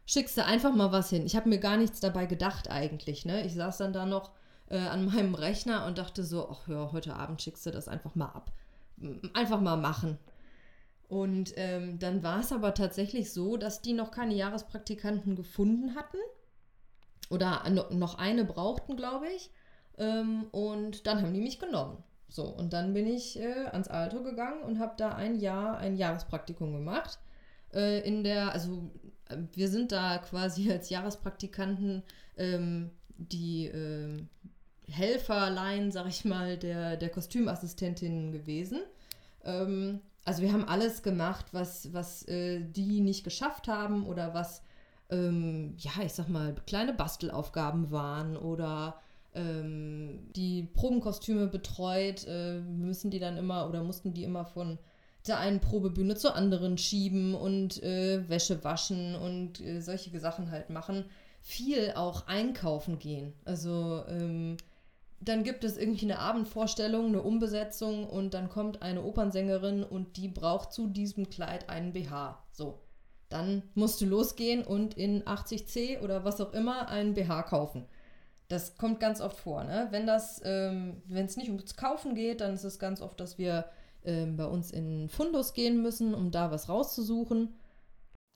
schickst 0.07 0.37
du 0.37 0.45
einfach 0.45 0.75
mal 0.75 0.93
was 0.93 1.11
hin. 1.11 1.25
Ich 1.25 1.37
habe 1.37 1.49
mir 1.49 1.59
gar 1.59 1.77
nichts 1.77 2.01
dabei 2.01 2.27
gedacht 2.27 2.71
eigentlich. 2.71 3.25
Ne? 3.25 3.45
Ich 3.47 3.55
saß 3.55 3.79
dann 3.79 3.93
da 3.93 4.07
noch 4.07 4.31
äh, 4.69 4.79
an 4.79 5.07
meinem 5.07 5.35
Rechner 5.35 5.87
und 5.87 5.99
dachte 5.99 6.25
so, 6.25 6.49
ach 6.51 6.69
ja, 6.69 6.91
heute 6.93 7.15
Abend 7.15 7.43
schickst 7.43 7.65
du 7.67 7.71
das 7.71 7.89
einfach 7.89 8.15
mal 8.15 8.27
ab. 8.27 8.53
Einfach 9.33 9.61
mal 9.61 9.77
machen. 9.77 10.19
Und 11.15 11.53
ähm, 11.55 12.01
dann 12.01 12.25
war 12.25 12.41
es 12.41 12.51
aber 12.51 12.75
tatsächlich 12.75 13.33
so, 13.33 13.57
dass 13.57 13.81
die 13.81 13.93
noch 13.93 14.11
keine 14.11 14.35
Jahrespraktikanten 14.35 15.37
gefunden 15.37 15.95
hatten 15.95 16.17
oder 17.31 17.71
noch 17.71 18.19
eine 18.19 18.45
brauchten, 18.45 18.97
glaube 18.97 19.27
ich. 19.29 19.49
Ähm, 19.97 20.49
und 20.51 21.07
dann 21.07 21.23
haben 21.23 21.33
die 21.33 21.41
mich 21.41 21.61
genommen. 21.61 22.03
So, 22.29 22.43
und 22.47 22.73
dann 22.73 22.95
bin 22.95 23.07
ich 23.07 23.39
äh, 23.39 23.67
ans 23.67 23.87
Alto 23.87 24.25
gegangen 24.25 24.65
und 24.65 24.81
habe 24.81 24.95
da 24.97 25.11
ein 25.15 25.39
Jahr, 25.39 25.79
ein 25.79 25.97
Jahrespraktikum 25.97 26.73
gemacht. 26.73 27.21
Äh, 27.73 28.01
in 28.01 28.25
der, 28.25 28.51
also 28.51 28.91
äh, 29.29 29.37
wir 29.53 29.69
sind 29.69 29.93
da 29.93 30.19
quasi 30.19 30.69
als 30.73 30.91
Jahrespraktikanten 30.91 32.03
ähm, 32.37 32.91
die 33.19 33.67
äh, 33.67 34.21
Helferlein, 34.91 35.93
sag 35.93 36.09
ich 36.09 36.25
mal, 36.25 36.59
der, 36.59 36.97
der 36.97 37.09
Kostümassistentin 37.11 38.33
gewesen. 38.33 38.81
Ähm, 39.45 40.01
also 40.25 40.43
wir 40.43 40.53
haben 40.53 40.65
alles 40.69 41.03
gemacht, 41.03 41.47
was, 41.53 41.93
was 41.93 42.27
äh, 42.29 42.61
die 42.61 43.01
nicht 43.01 43.25
geschafft 43.25 43.69
haben 43.69 44.07
oder 44.07 44.35
was, 44.35 44.63
ähm, 45.11 45.75
ja, 45.79 45.93
ich 46.05 46.15
sag 46.15 46.29
mal, 46.29 46.55
kleine 46.67 46.95
Bastelaufgaben 46.95 47.91
waren 47.91 48.37
oder 48.37 49.01
ähm, 49.35 50.31
die 50.35 50.63
Probenkostüme 50.75 51.49
betreut, 51.49 52.27
äh, 52.27 52.61
müssen 52.61 53.11
die 53.11 53.19
dann 53.19 53.37
immer 53.37 53.69
oder 53.69 53.83
mussten 53.83 54.15
die 54.15 54.25
immer 54.25 54.45
von 54.45 54.79
der 55.27 55.39
einen 55.39 55.61
Probebühne 55.61 56.17
zur 56.17 56.35
anderen 56.35 56.79
schieben 56.79 57.35
und 57.35 57.83
äh, 57.83 58.29
Wäsche 58.29 58.63
waschen 58.63 59.15
und 59.17 59.61
äh, 59.61 59.81
solche 59.81 60.19
Sachen 60.21 60.51
halt 60.51 60.71
machen. 60.71 61.07
Viel 61.41 61.93
auch 61.95 62.27
einkaufen 62.27 62.99
gehen. 62.99 63.33
Also 63.45 64.05
ähm, 64.09 64.57
dann 65.29 65.45
gibt 65.45 65.65
es 65.65 65.77
irgendwie 65.77 66.07
eine 66.07 66.19
Abendvorstellung, 66.19 67.07
eine 67.07 67.23
Umbesetzung 67.23 68.09
und 68.09 68.35
dann 68.35 68.49
kommt 68.49 68.83
eine 68.83 69.03
Opernsängerin 69.03 69.83
und 69.83 70.17
die 70.17 70.29
braucht 70.29 70.73
zu 70.73 70.87
diesem 70.87 71.31
Kleid 71.31 71.69
einen 71.69 71.93
BH. 71.93 72.45
So. 72.53 72.81
Dann 73.29 73.63
musst 73.75 74.01
du 74.01 74.07
losgehen 74.07 74.65
und 74.65 74.95
in 74.97 75.23
80C 75.25 76.01
oder 76.01 76.25
was 76.25 76.41
auch 76.41 76.53
immer 76.53 76.89
einen 76.89 77.15
BH 77.15 77.45
kaufen. 77.45 77.87
Das 78.49 78.77
kommt 78.77 79.01
ganz 79.01 79.21
oft 79.21 79.39
vor. 79.39 79.65
Ne? 79.65 79.89
Wenn 79.91 80.09
ähm, 80.45 81.03
es 81.11 81.37
nicht 81.37 81.49
ums 81.49 81.77
Kaufen 81.77 82.15
geht, 82.15 82.41
dann 82.41 82.55
ist 82.55 82.65
es 82.65 82.79
ganz 82.79 83.01
oft, 83.01 83.19
dass 83.19 83.39
wir 83.39 83.65
ähm, 84.05 84.37
bei 84.37 84.45
uns 84.45 84.71
in 84.71 85.09
Fundus 85.09 85.55
gehen 85.55 85.83
müssen, 85.83 86.15
um 86.15 86.31
da 86.31 86.51
was 86.51 86.69
rauszusuchen. 86.69 87.55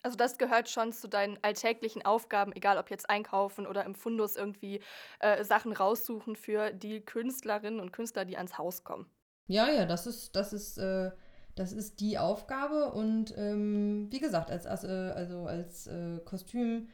Also 0.03 0.17
das 0.17 0.39
gehört 0.39 0.69
schon 0.69 0.93
zu 0.93 1.09
deinen 1.09 1.39
alltäglichen 1.43 2.05
Aufgaben, 2.05 2.53
egal 2.55 2.79
ob 2.79 2.91
jetzt 2.91 3.11
einkaufen 3.11 3.67
oder 3.67 3.85
im 3.85 3.95
Fundus 3.95 4.37
irgendwie 4.37 4.81
äh, 5.21 5.45
Sachen 5.45 5.73
raussuchen 5.73 6.37
für 6.37 6.73
die 6.73 7.01
Künstlerinnen 7.01 7.81
und 7.81 7.93
Künstler, 7.93 8.25
die 8.25 8.37
ans 8.37 8.59
Haus 8.59 8.85
kommen. 8.85 9.11
Ja, 9.49 9.69
ja, 9.71 9.87
das 9.87 10.07
ist, 10.07 10.37
das 10.37 10.53
ist, 10.53 10.79
äh, 10.79 11.11
das 11.57 11.73
ist 11.73 12.01
die 12.01 12.19
Aufgabe 12.19 12.93
und 12.93 13.35
ähm, 13.37 14.07
wie 14.11 14.21
gesagt, 14.21 14.51
als, 14.51 14.67
als, 14.67 14.85
äh, 14.85 14.89
also 14.89 15.47
als 15.47 15.91
Kostüm, 16.25 16.89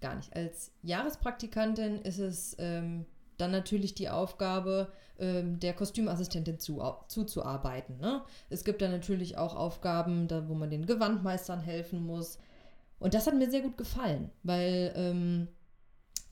gar 0.00 0.14
nicht, 0.14 0.34
als 0.34 0.72
Jahrespraktikantin 0.82 2.00
ist 2.02 2.18
es 2.18 2.56
ähm, 2.58 3.06
dann 3.38 3.50
natürlich 3.50 3.94
die 3.94 4.08
Aufgabe, 4.08 4.92
ähm, 5.18 5.58
der 5.60 5.72
Kostümassistentin 5.72 6.58
zu, 6.58 6.82
zuzuarbeiten. 7.08 7.98
Ne? 7.98 8.22
Es 8.50 8.64
gibt 8.64 8.82
dann 8.82 8.90
natürlich 8.90 9.38
auch 9.38 9.54
Aufgaben, 9.54 10.28
da, 10.28 10.48
wo 10.48 10.54
man 10.54 10.70
den 10.70 10.86
Gewandmeistern 10.86 11.60
helfen 11.60 12.04
muss. 12.04 12.38
Und 12.98 13.14
das 13.14 13.26
hat 13.26 13.34
mir 13.34 13.50
sehr 13.50 13.60
gut 13.60 13.76
gefallen, 13.76 14.30
weil 14.42 14.92
ähm, 14.96 15.48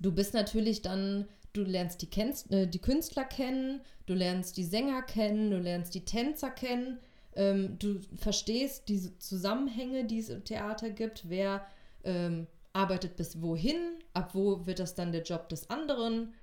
du 0.01 0.13
bist 0.13 0.35
natürlich 0.35 0.83
dann, 0.83 1.27
du 1.53 1.63
lernst 1.63 2.03
die, 2.03 2.11
kennst, 2.11 2.51
äh, 2.51 2.67
die 2.67 2.81
Künstler 2.81 3.25
kennen, 3.25 3.81
du 4.07 4.15
lernst 4.15 4.57
die 4.57 4.65
Sänger 4.65 5.03
kennen, 5.03 5.51
du 5.51 5.59
lernst 5.59 5.95
die 5.95 6.05
Tänzer 6.05 6.51
kennen, 6.51 6.99
ähm, 7.37 7.79
du 7.79 8.01
verstehst 8.17 8.89
diese 8.89 9.19
Zusammenhänge, 9.19 10.05
die 10.05 10.19
es 10.19 10.31
im 10.31 10.45
Theater 10.45 10.91
gibt, 10.91 11.29
wer 11.29 11.67
ähm, 12.05 12.47
arbeitet 12.73 13.17
bis 13.17 13.41
wohin, 13.41 13.77
ab 14.13 14.35
wo 14.35 14.67
wird 14.67 14.79
das 14.79 14.95
dann 14.95 15.13
der 15.13 15.23
Job 15.23 15.49
des 15.49 15.71
anderen 15.71 16.35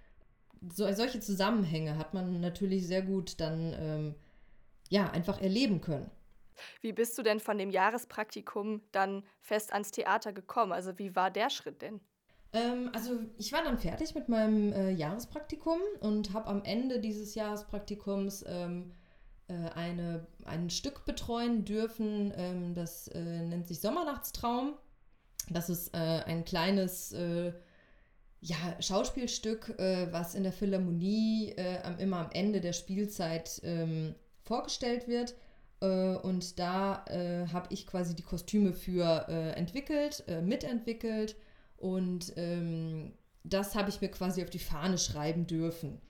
so, 0.69 0.91
solche 0.93 1.19
Zusammenhänge 1.19 1.97
hat 1.97 2.13
man 2.13 2.39
natürlich 2.39 2.87
sehr 2.87 3.01
gut 3.01 3.39
dann 3.39 3.75
ähm, 3.79 4.15
ja 4.89 5.09
einfach 5.09 5.41
erleben 5.41 5.81
können. 5.81 6.09
Wie 6.81 6.93
bist 6.93 7.17
du 7.17 7.23
denn 7.23 7.39
von 7.39 7.57
dem 7.57 7.71
Jahrespraktikum 7.71 8.81
dann 8.91 9.23
fest 9.39 9.73
ans 9.73 9.91
Theater 9.91 10.33
gekommen? 10.33 10.71
Also 10.71 10.97
wie 10.99 11.15
war 11.15 11.31
der 11.31 11.49
Schritt 11.49 11.81
denn? 11.81 11.99
Ähm, 12.53 12.89
also 12.93 13.19
ich 13.37 13.51
war 13.53 13.63
dann 13.63 13.77
fertig 13.77 14.13
mit 14.13 14.29
meinem 14.29 14.73
äh, 14.73 14.91
Jahrespraktikum 14.91 15.79
und 16.01 16.33
habe 16.33 16.47
am 16.47 16.63
Ende 16.63 16.99
dieses 16.99 17.33
Jahrespraktikums 17.33 18.43
ähm, 18.47 18.91
äh, 19.47 19.53
eine, 19.73 20.27
ein 20.45 20.69
Stück 20.69 21.05
betreuen 21.05 21.65
dürfen, 21.65 22.33
ähm, 22.35 22.73
das 22.73 23.07
äh, 23.07 23.19
nennt 23.21 23.67
sich 23.67 23.79
Sommernachtstraum. 23.79 24.73
Das 25.49 25.69
ist 25.69 25.93
äh, 25.95 25.97
ein 25.97 26.45
kleines 26.45 27.13
äh, 27.13 27.53
ja, 28.41 28.55
Schauspielstück, 28.79 29.79
äh, 29.79 30.11
was 30.11 30.33
in 30.33 30.43
der 30.43 30.51
Philharmonie 30.51 31.53
äh, 31.55 31.77
immer 31.99 32.17
am 32.17 32.29
Ende 32.33 32.59
der 32.59 32.73
Spielzeit 32.73 33.61
ähm, 33.63 34.15
vorgestellt 34.43 35.07
wird. 35.07 35.35
Äh, 35.79 36.15
und 36.15 36.59
da 36.59 37.05
äh, 37.05 37.47
habe 37.53 37.67
ich 37.69 37.85
quasi 37.85 38.15
die 38.15 38.23
Kostüme 38.23 38.73
für 38.73 39.27
äh, 39.29 39.51
entwickelt, 39.51 40.23
äh, 40.27 40.41
mitentwickelt. 40.41 41.35
Und 41.77 42.33
ähm, 42.35 43.13
das 43.43 43.75
habe 43.75 43.89
ich 43.89 44.01
mir 44.01 44.09
quasi 44.09 44.43
auf 44.43 44.49
die 44.49 44.59
Fahne 44.59 44.97
schreiben 44.97 45.45
dürfen. 45.45 46.01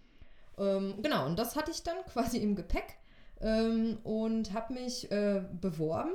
Ähm, 0.57 0.95
genau, 1.01 1.25
und 1.25 1.37
das 1.37 1.57
hatte 1.57 1.71
ich 1.71 1.83
dann 1.83 1.97
quasi 2.05 2.37
im 2.37 2.55
Gepäck 2.55 2.97
ähm, 3.41 3.97
und 4.03 4.53
habe 4.53 4.73
mich 4.73 5.09
beworben 5.09 6.11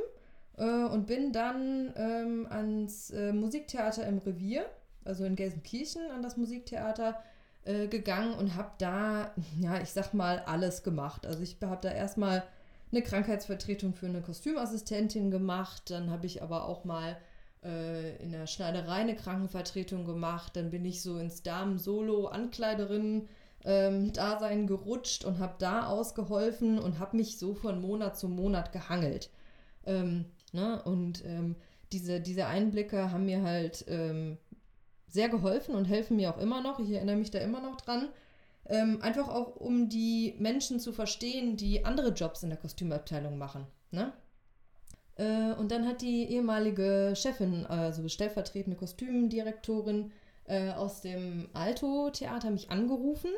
und 0.58 1.06
bin 1.06 1.32
dann 1.32 1.92
ähm, 1.96 2.46
ans 2.48 3.12
Musiktheater 3.12 4.06
im 4.06 4.16
Revier 4.16 4.64
also 5.06 5.24
in 5.24 5.36
Gelsenkirchen 5.36 6.10
an 6.10 6.22
das 6.22 6.36
Musiktheater 6.36 7.22
äh, 7.64 7.88
gegangen 7.88 8.34
und 8.34 8.54
habe 8.54 8.70
da, 8.78 9.32
ja, 9.60 9.80
ich 9.80 9.90
sag 9.90 10.14
mal, 10.14 10.40
alles 10.46 10.82
gemacht. 10.82 11.26
Also 11.26 11.42
ich 11.42 11.56
habe 11.62 11.80
da 11.80 11.90
erstmal 11.90 12.44
eine 12.92 13.02
Krankheitsvertretung 13.02 13.94
für 13.94 14.06
eine 14.06 14.22
Kostümassistentin 14.22 15.30
gemacht, 15.30 15.90
dann 15.90 16.10
habe 16.10 16.26
ich 16.26 16.42
aber 16.42 16.66
auch 16.66 16.84
mal 16.84 17.16
äh, 17.64 18.16
in 18.22 18.30
der 18.30 18.46
Schneiderei 18.46 19.00
eine 19.00 19.16
Krankenvertretung 19.16 20.04
gemacht, 20.04 20.56
dann 20.56 20.70
bin 20.70 20.84
ich 20.84 21.02
so 21.02 21.18
ins 21.18 21.42
Damen-Solo-Ankleiderinnen 21.42 23.28
ähm, 23.64 24.12
Dasein 24.12 24.66
gerutscht 24.66 25.24
und 25.24 25.40
habe 25.40 25.54
da 25.58 25.86
ausgeholfen 25.86 26.78
und 26.78 27.00
habe 27.00 27.16
mich 27.16 27.38
so 27.38 27.54
von 27.54 27.80
Monat 27.80 28.16
zu 28.16 28.28
Monat 28.28 28.72
gehangelt. 28.72 29.30
Ähm, 29.84 30.26
ne? 30.52 30.80
Und 30.84 31.24
ähm, 31.24 31.56
diese, 31.92 32.20
diese 32.20 32.46
Einblicke 32.46 33.10
haben 33.10 33.26
mir 33.26 33.42
halt 33.42 33.84
ähm, 33.88 34.38
sehr 35.06 35.28
geholfen 35.28 35.74
und 35.74 35.86
helfen 35.86 36.16
mir 36.16 36.30
auch 36.30 36.38
immer 36.38 36.62
noch. 36.62 36.78
Ich 36.78 36.90
erinnere 36.90 37.16
mich 37.16 37.30
da 37.30 37.38
immer 37.38 37.60
noch 37.60 37.80
dran. 37.80 38.08
Ähm, 38.68 39.00
einfach 39.00 39.28
auch, 39.28 39.56
um 39.56 39.88
die 39.88 40.34
Menschen 40.38 40.80
zu 40.80 40.92
verstehen, 40.92 41.56
die 41.56 41.84
andere 41.84 42.10
Jobs 42.10 42.42
in 42.42 42.50
der 42.50 42.58
Kostümabteilung 42.58 43.38
machen. 43.38 43.66
Ne? 43.92 44.12
Äh, 45.16 45.52
und 45.52 45.70
dann 45.70 45.86
hat 45.86 46.02
die 46.02 46.24
ehemalige 46.24 47.14
Chefin, 47.16 47.66
also 47.66 48.08
stellvertretende 48.08 48.76
Kostümdirektorin 48.76 50.12
äh, 50.46 50.70
aus 50.70 51.00
dem 51.00 51.48
Alto-Theater 51.52 52.50
mich 52.50 52.70
angerufen 52.70 53.30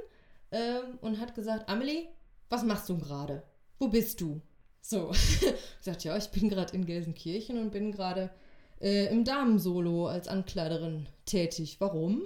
äh, 0.51 0.81
und 1.01 1.21
hat 1.21 1.35
gesagt, 1.35 1.69
Amelie, 1.69 2.09
was 2.49 2.65
machst 2.65 2.89
du 2.89 2.99
gerade? 2.99 3.43
Wo 3.79 3.89
bist 3.89 4.21
du? 4.21 4.41
So, 4.81 5.11
ich 5.13 5.55
sagte, 5.81 6.09
ja, 6.09 6.17
ich 6.17 6.31
bin 6.31 6.49
gerade 6.49 6.75
in 6.75 6.87
Gelsenkirchen 6.87 7.59
und 7.59 7.71
bin 7.71 7.93
gerade 7.93 8.31
äh, 8.81 9.07
im 9.07 9.25
Damensolo 9.25 10.07
als 10.07 10.29
Ankleiderin 10.29 11.09
tätig. 11.25 11.77
Warum? 11.81 12.25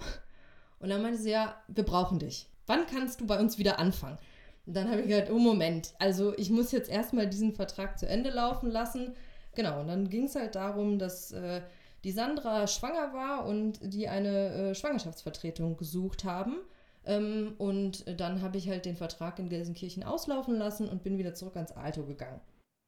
Und 0.78 0.88
dann 0.88 1.02
meinte 1.02 1.20
sie, 1.20 1.30
ja, 1.30 1.56
wir 1.68 1.84
brauchen 1.84 2.18
dich. 2.18 2.48
Wann 2.66 2.86
kannst 2.86 3.20
du 3.20 3.26
bei 3.26 3.38
uns 3.38 3.58
wieder 3.58 3.78
anfangen? 3.78 4.18
Und 4.66 4.76
dann 4.76 4.90
habe 4.90 5.00
ich 5.00 5.08
gesagt, 5.08 5.30
oh 5.30 5.38
Moment, 5.38 5.94
also 5.98 6.36
ich 6.36 6.50
muss 6.50 6.72
jetzt 6.72 6.90
erstmal 6.90 7.26
diesen 7.26 7.54
Vertrag 7.54 7.98
zu 7.98 8.06
Ende 8.06 8.30
laufen 8.30 8.70
lassen. 8.70 9.14
Genau, 9.54 9.80
und 9.80 9.88
dann 9.88 10.08
ging 10.08 10.24
es 10.24 10.36
halt 10.36 10.54
darum, 10.54 10.98
dass 10.98 11.32
äh, 11.32 11.62
die 12.04 12.12
Sandra 12.12 12.66
schwanger 12.66 13.12
war 13.12 13.46
und 13.46 13.78
die 13.82 14.08
eine 14.08 14.70
äh, 14.70 14.74
Schwangerschaftsvertretung 14.74 15.76
gesucht 15.76 16.24
haben. 16.24 16.56
Ähm, 17.04 17.54
und 17.58 18.04
dann 18.20 18.42
habe 18.42 18.58
ich 18.58 18.68
halt 18.68 18.84
den 18.84 18.96
Vertrag 18.96 19.38
in 19.38 19.48
Gelsenkirchen 19.48 20.04
auslaufen 20.04 20.56
lassen 20.56 20.88
und 20.88 21.02
bin 21.02 21.18
wieder 21.18 21.34
zurück 21.34 21.56
ans 21.56 21.72
Alto 21.72 22.04
gegangen. 22.04 22.40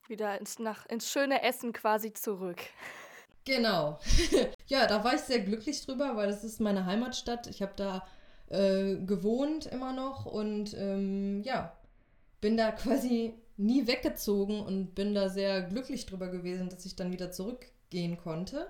Wieder 0.06 0.38
ins, 0.38 0.58
nach, 0.58 0.86
ins 0.86 1.10
schöne 1.10 1.42
Essen 1.42 1.72
quasi 1.72 2.12
zurück. 2.12 2.60
Genau. 3.44 3.98
ja, 4.68 4.86
da 4.86 5.04
war 5.04 5.14
ich 5.14 5.20
sehr 5.20 5.40
glücklich 5.40 5.84
drüber, 5.84 6.16
weil 6.16 6.28
das 6.28 6.44
ist 6.44 6.60
meine 6.60 6.86
Heimatstadt. 6.86 7.46
Ich 7.46 7.60
habe 7.62 7.72
da 7.76 8.06
äh, 8.48 8.96
gewohnt 8.96 9.66
immer 9.66 9.92
noch 9.92 10.26
und 10.26 10.74
ähm, 10.78 11.42
ja, 11.42 11.76
bin 12.40 12.56
da 12.56 12.72
quasi 12.72 13.34
nie 13.56 13.86
weggezogen 13.86 14.60
und 14.60 14.94
bin 14.94 15.14
da 15.14 15.28
sehr 15.28 15.62
glücklich 15.62 16.06
drüber 16.06 16.28
gewesen, 16.28 16.68
dass 16.68 16.84
ich 16.86 16.96
dann 16.96 17.12
wieder 17.12 17.30
zurückgehen 17.30 18.16
konnte. 18.16 18.66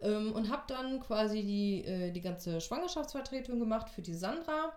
Ähm, 0.00 0.32
und 0.32 0.50
habe 0.50 0.62
dann 0.68 1.00
quasi 1.00 1.42
die, 1.42 1.84
äh, 1.84 2.10
die 2.12 2.20
ganze 2.20 2.60
Schwangerschaftsvertretung 2.60 3.58
gemacht 3.58 3.90
für 3.90 4.02
die 4.02 4.14
Sandra. 4.14 4.72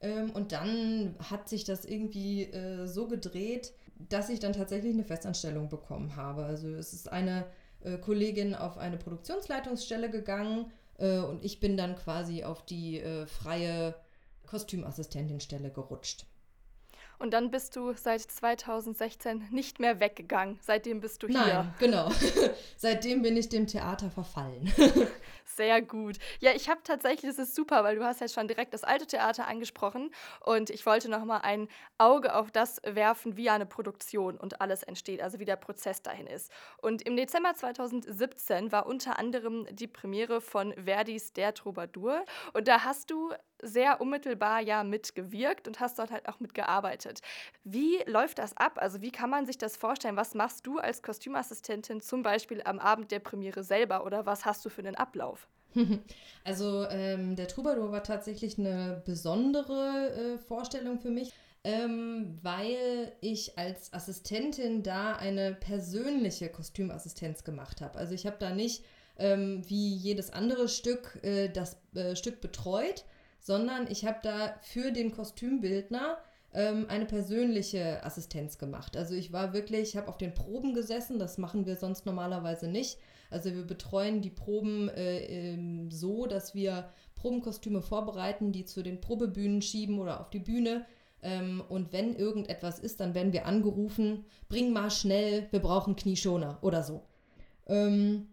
Ähm, 0.00 0.30
und 0.30 0.52
dann 0.52 1.14
hat 1.30 1.48
sich 1.48 1.64
das 1.64 1.84
irgendwie 1.84 2.44
äh, 2.44 2.86
so 2.86 3.06
gedreht, 3.06 3.72
dass 4.08 4.28
ich 4.28 4.40
dann 4.40 4.52
tatsächlich 4.52 4.94
eine 4.94 5.04
Festanstellung 5.04 5.68
bekommen 5.68 6.16
habe. 6.16 6.44
Also 6.44 6.68
es 6.74 6.92
ist 6.92 7.12
eine 7.12 7.46
äh, 7.84 7.98
Kollegin 7.98 8.54
auf 8.54 8.78
eine 8.78 8.96
Produktionsleitungsstelle 8.96 10.10
gegangen 10.10 10.72
äh, 10.98 11.18
und 11.18 11.44
ich 11.44 11.60
bin 11.60 11.76
dann 11.76 11.96
quasi 11.96 12.44
auf 12.44 12.64
die 12.64 13.00
äh, 13.00 13.26
freie 13.26 13.94
Kostümassistentinstelle 14.46 15.70
gerutscht. 15.70 16.26
Und 17.18 17.32
dann 17.32 17.50
bist 17.50 17.76
du 17.76 17.92
seit 17.94 18.20
2016 18.20 19.48
nicht 19.50 19.80
mehr 19.80 20.00
weggegangen. 20.00 20.58
Seitdem 20.60 21.00
bist 21.00 21.22
du 21.22 21.28
Nein, 21.28 21.44
hier. 21.44 21.54
Nein, 21.54 21.74
genau. 21.78 22.10
Seitdem 22.76 23.22
bin 23.22 23.36
ich 23.36 23.48
dem 23.48 23.66
Theater 23.66 24.10
verfallen. 24.10 24.72
Sehr 25.44 25.82
gut. 25.82 26.18
Ja, 26.40 26.52
ich 26.52 26.68
habe 26.68 26.80
tatsächlich, 26.82 27.30
das 27.30 27.38
ist 27.38 27.54
super, 27.54 27.84
weil 27.84 27.96
du 27.96 28.04
hast 28.04 28.20
ja 28.20 28.28
schon 28.28 28.48
direkt 28.48 28.74
das 28.74 28.82
alte 28.82 29.06
Theater 29.06 29.46
angesprochen 29.46 30.10
und 30.40 30.70
ich 30.70 30.84
wollte 30.86 31.08
noch 31.08 31.24
mal 31.24 31.38
ein 31.38 31.68
Auge 31.98 32.34
auf 32.34 32.50
das 32.50 32.80
werfen, 32.84 33.36
wie 33.36 33.50
eine 33.50 33.66
Produktion 33.66 34.36
und 34.36 34.60
alles 34.60 34.82
entsteht, 34.82 35.22
also 35.22 35.38
wie 35.38 35.44
der 35.44 35.56
Prozess 35.56 36.02
dahin 36.02 36.26
ist. 36.26 36.50
Und 36.78 37.02
im 37.02 37.14
Dezember 37.14 37.54
2017 37.54 38.72
war 38.72 38.86
unter 38.86 39.18
anderem 39.18 39.66
die 39.70 39.86
Premiere 39.86 40.40
von 40.40 40.72
Verdis 40.82 41.32
Der 41.32 41.54
Troubadour 41.54 42.24
und 42.52 42.66
da 42.66 42.84
hast 42.84 43.10
du 43.10 43.32
sehr 43.64 44.00
unmittelbar 44.00 44.60
ja 44.60 44.84
mitgewirkt 44.84 45.66
und 45.66 45.80
hast 45.80 45.98
dort 45.98 46.10
halt 46.10 46.28
auch 46.28 46.40
mitgearbeitet. 46.40 47.20
Wie 47.64 47.98
läuft 48.06 48.38
das 48.38 48.56
ab? 48.56 48.74
Also 48.76 49.00
wie 49.00 49.10
kann 49.10 49.30
man 49.30 49.46
sich 49.46 49.58
das 49.58 49.76
vorstellen? 49.76 50.16
Was 50.16 50.34
machst 50.34 50.66
du 50.66 50.78
als 50.78 51.02
Kostümassistentin 51.02 52.00
zum 52.00 52.22
Beispiel 52.22 52.62
am 52.64 52.78
Abend 52.78 53.10
der 53.10 53.20
Premiere 53.20 53.64
selber 53.64 54.04
oder 54.04 54.26
was 54.26 54.44
hast 54.44 54.64
du 54.64 54.70
für 54.70 54.82
einen 54.82 54.96
Ablauf? 54.96 55.48
Also 56.46 56.86
ähm, 56.90 57.36
der 57.36 57.48
Troubadour 57.48 57.90
war 57.90 58.02
tatsächlich 58.02 58.58
eine 58.58 59.02
besondere 59.06 60.34
äh, 60.34 60.38
Vorstellung 60.38 61.00
für 61.00 61.08
mich, 61.08 61.32
ähm, 61.64 62.38
weil 62.42 63.12
ich 63.22 63.56
als 63.56 63.90
Assistentin 63.94 64.82
da 64.82 65.16
eine 65.16 65.54
persönliche 65.54 66.50
Kostümassistenz 66.50 67.44
gemacht 67.44 67.80
habe. 67.80 67.98
Also 67.98 68.12
ich 68.12 68.26
habe 68.26 68.36
da 68.38 68.50
nicht 68.50 68.84
ähm, 69.18 69.62
wie 69.66 69.94
jedes 69.94 70.30
andere 70.30 70.68
Stück 70.68 71.18
äh, 71.22 71.48
das 71.48 71.78
äh, 71.94 72.16
Stück 72.16 72.40
betreut, 72.40 73.04
sondern 73.44 73.86
ich 73.90 74.06
habe 74.06 74.20
da 74.22 74.54
für 74.62 74.90
den 74.90 75.12
Kostümbildner 75.12 76.16
ähm, 76.54 76.86
eine 76.88 77.04
persönliche 77.04 78.02
Assistenz 78.02 78.56
gemacht. 78.56 78.96
Also 78.96 79.14
ich 79.14 79.34
war 79.34 79.52
wirklich, 79.52 79.90
ich 79.90 79.96
habe 79.98 80.08
auf 80.08 80.16
den 80.16 80.32
Proben 80.32 80.72
gesessen, 80.72 81.18
das 81.18 81.36
machen 81.36 81.66
wir 81.66 81.76
sonst 81.76 82.06
normalerweise 82.06 82.68
nicht. 82.68 82.98
Also 83.30 83.54
wir 83.54 83.66
betreuen 83.66 84.22
die 84.22 84.30
Proben 84.30 84.88
äh, 84.88 85.18
ähm, 85.26 85.90
so, 85.90 86.26
dass 86.26 86.54
wir 86.54 86.88
Probenkostüme 87.16 87.82
vorbereiten, 87.82 88.50
die 88.50 88.64
zu 88.64 88.82
den 88.82 89.02
Probebühnen 89.02 89.60
schieben 89.60 89.98
oder 89.98 90.20
auf 90.20 90.30
die 90.30 90.38
Bühne. 90.38 90.86
Ähm, 91.22 91.62
und 91.68 91.92
wenn 91.92 92.16
irgendetwas 92.16 92.78
ist, 92.78 93.00
dann 93.00 93.14
werden 93.14 93.34
wir 93.34 93.44
angerufen, 93.44 94.24
bring 94.48 94.72
mal 94.72 94.90
schnell, 94.90 95.48
wir 95.50 95.60
brauchen 95.60 95.96
Knieschoner 95.96 96.58
oder 96.62 96.82
so. 96.82 97.02
Ähm, 97.66 98.28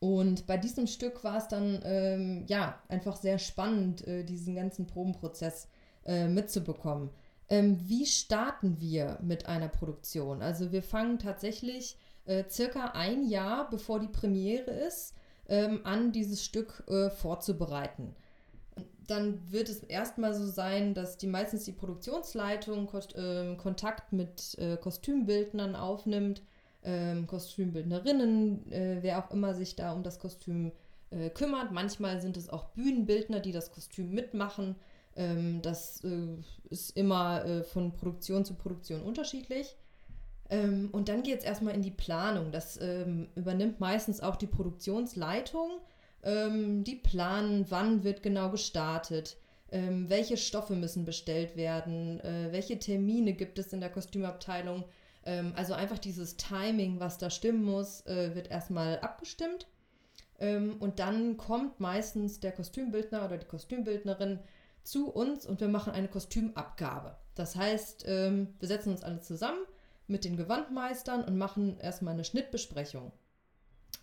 und 0.00 0.46
bei 0.46 0.56
diesem 0.56 0.86
Stück 0.86 1.22
war 1.24 1.36
es 1.36 1.48
dann 1.48 1.80
ähm, 1.84 2.44
ja 2.46 2.80
einfach 2.88 3.16
sehr 3.16 3.38
spannend, 3.38 4.06
äh, 4.06 4.24
diesen 4.24 4.54
ganzen 4.54 4.86
Probenprozess 4.86 5.68
äh, 6.06 6.26
mitzubekommen. 6.26 7.10
Ähm, 7.50 7.78
wie 7.86 8.06
starten 8.06 8.80
wir 8.80 9.18
mit 9.20 9.46
einer 9.46 9.68
Produktion? 9.68 10.40
Also 10.40 10.72
wir 10.72 10.82
fangen 10.82 11.18
tatsächlich 11.18 11.98
äh, 12.24 12.44
circa 12.48 12.92
ein 12.94 13.28
Jahr 13.28 13.68
bevor 13.68 14.00
die 14.00 14.08
Premiere 14.08 14.70
ist, 14.70 15.14
ähm, 15.48 15.80
an 15.84 16.12
dieses 16.12 16.42
Stück 16.44 16.82
äh, 16.88 17.10
vorzubereiten. 17.10 18.14
Dann 19.06 19.52
wird 19.52 19.68
es 19.68 19.82
erstmal 19.82 20.32
so 20.32 20.46
sein, 20.46 20.94
dass 20.94 21.18
die 21.18 21.26
meistens 21.26 21.64
die 21.64 21.72
Produktionsleitung 21.72 22.86
Kost, 22.86 23.14
ähm, 23.18 23.58
Kontakt 23.58 24.14
mit 24.14 24.56
äh, 24.58 24.78
Kostümbildnern 24.78 25.76
aufnimmt 25.76 26.40
ähm, 26.84 27.26
Kostümbildnerinnen, 27.26 28.72
äh, 28.72 28.98
wer 29.00 29.18
auch 29.18 29.30
immer 29.30 29.54
sich 29.54 29.76
da 29.76 29.92
um 29.92 30.02
das 30.02 30.18
Kostüm 30.18 30.72
äh, 31.10 31.30
kümmert. 31.30 31.72
Manchmal 31.72 32.20
sind 32.20 32.36
es 32.36 32.48
auch 32.48 32.64
Bühnenbildner, 32.70 33.40
die 33.40 33.52
das 33.52 33.72
Kostüm 33.72 34.10
mitmachen. 34.10 34.76
Ähm, 35.16 35.60
das 35.62 36.02
äh, 36.04 36.36
ist 36.70 36.96
immer 36.96 37.44
äh, 37.44 37.62
von 37.64 37.92
Produktion 37.92 38.44
zu 38.44 38.54
Produktion 38.54 39.02
unterschiedlich. 39.02 39.76
Ähm, 40.48 40.88
und 40.92 41.08
dann 41.08 41.22
geht 41.22 41.40
es 41.40 41.44
erstmal 41.44 41.74
in 41.74 41.82
die 41.82 41.90
Planung. 41.90 42.52
Das 42.52 42.80
ähm, 42.80 43.28
übernimmt 43.34 43.80
meistens 43.80 44.20
auch 44.20 44.36
die 44.36 44.46
Produktionsleitung. 44.46 45.80
Ähm, 46.22 46.84
die 46.84 46.96
planen, 46.96 47.66
wann 47.70 48.04
wird 48.04 48.22
genau 48.22 48.50
gestartet. 48.50 49.36
Ähm, 49.72 50.10
welche 50.10 50.36
Stoffe 50.36 50.74
müssen 50.74 51.04
bestellt 51.04 51.56
werden, 51.56 52.18
äh, 52.20 52.48
welche 52.50 52.78
Termine 52.80 53.34
gibt 53.34 53.56
es 53.58 53.72
in 53.72 53.80
der 53.80 53.90
Kostümabteilung, 53.90 54.84
ähm, 55.30 55.52
also 55.54 55.74
einfach 55.74 55.98
dieses 55.98 56.36
Timing, 56.36 56.98
was 56.98 57.18
da 57.18 57.30
stimmen 57.30 57.62
muss, 57.62 58.04
äh, 58.06 58.34
wird 58.34 58.50
erstmal 58.50 58.98
abgestimmt. 58.98 59.68
Ähm, 60.40 60.76
und 60.80 60.98
dann 60.98 61.36
kommt 61.36 61.78
meistens 61.78 62.40
der 62.40 62.50
Kostümbildner 62.50 63.24
oder 63.24 63.38
die 63.38 63.46
Kostümbildnerin 63.46 64.40
zu 64.82 65.08
uns 65.08 65.46
und 65.46 65.60
wir 65.60 65.68
machen 65.68 65.92
eine 65.92 66.08
Kostümabgabe. 66.08 67.16
Das 67.36 67.54
heißt, 67.54 68.06
ähm, 68.08 68.54
wir 68.58 68.66
setzen 68.66 68.90
uns 68.90 69.04
alle 69.04 69.20
zusammen 69.20 69.60
mit 70.08 70.24
den 70.24 70.36
Gewandmeistern 70.36 71.22
und 71.22 71.38
machen 71.38 71.78
erstmal 71.78 72.14
eine 72.14 72.24
Schnittbesprechung. 72.24 73.12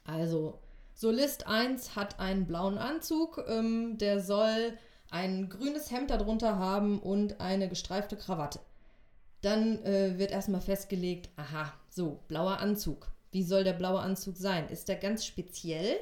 Also, 0.06 0.62
Solist 0.94 1.46
1 1.46 1.96
hat 1.96 2.20
einen 2.20 2.48
blauen 2.48 2.78
Anzug, 2.78 3.44
ähm, 3.50 3.98
der 3.98 4.22
soll 4.22 4.78
ein 5.12 5.50
grünes 5.50 5.92
Hemd 5.92 6.10
darunter 6.10 6.58
haben 6.58 7.00
und 7.00 7.42
eine 7.42 7.68
gestreifte 7.68 8.16
Krawatte. 8.16 8.60
Dann 9.42 9.84
äh, 9.84 10.18
wird 10.18 10.32
erstmal 10.32 10.62
festgelegt, 10.62 11.30
aha, 11.36 11.74
so, 11.90 12.20
blauer 12.28 12.60
Anzug. 12.60 13.08
Wie 13.32 13.44
soll 13.44 13.64
der 13.64 13.74
blaue 13.74 14.00
Anzug 14.00 14.38
sein? 14.38 14.70
Ist 14.70 14.88
der 14.88 14.96
ganz 14.96 15.26
speziell? 15.26 15.98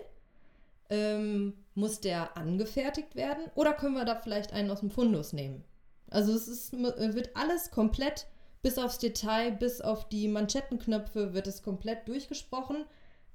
Ähm, 0.89 1.53
muss 1.73 1.99
der 1.99 2.37
angefertigt 2.37 3.15
werden? 3.15 3.45
Oder 3.55 3.73
können 3.73 3.95
wir 3.95 4.05
da 4.05 4.15
vielleicht 4.15 4.53
einen 4.53 4.71
aus 4.71 4.79
dem 4.79 4.91
Fundus 4.91 5.33
nehmen? 5.33 5.63
Also 6.09 6.33
es 6.33 6.47
ist, 6.47 6.73
wird 6.73 7.35
alles 7.35 7.71
komplett 7.71 8.27
bis 8.61 8.77
aufs 8.77 8.99
Detail, 8.99 9.51
bis 9.51 9.81
auf 9.81 10.07
die 10.09 10.27
Manschettenknöpfe 10.27 11.33
wird 11.33 11.47
es 11.47 11.61
komplett 11.61 12.07
durchgesprochen. 12.07 12.85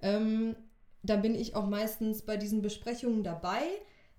Ähm, 0.01 0.57
da 1.03 1.17
bin 1.17 1.35
ich 1.35 1.55
auch 1.55 1.67
meistens 1.67 2.23
bei 2.23 2.37
diesen 2.37 2.63
Besprechungen 2.63 3.23
dabei. 3.23 3.63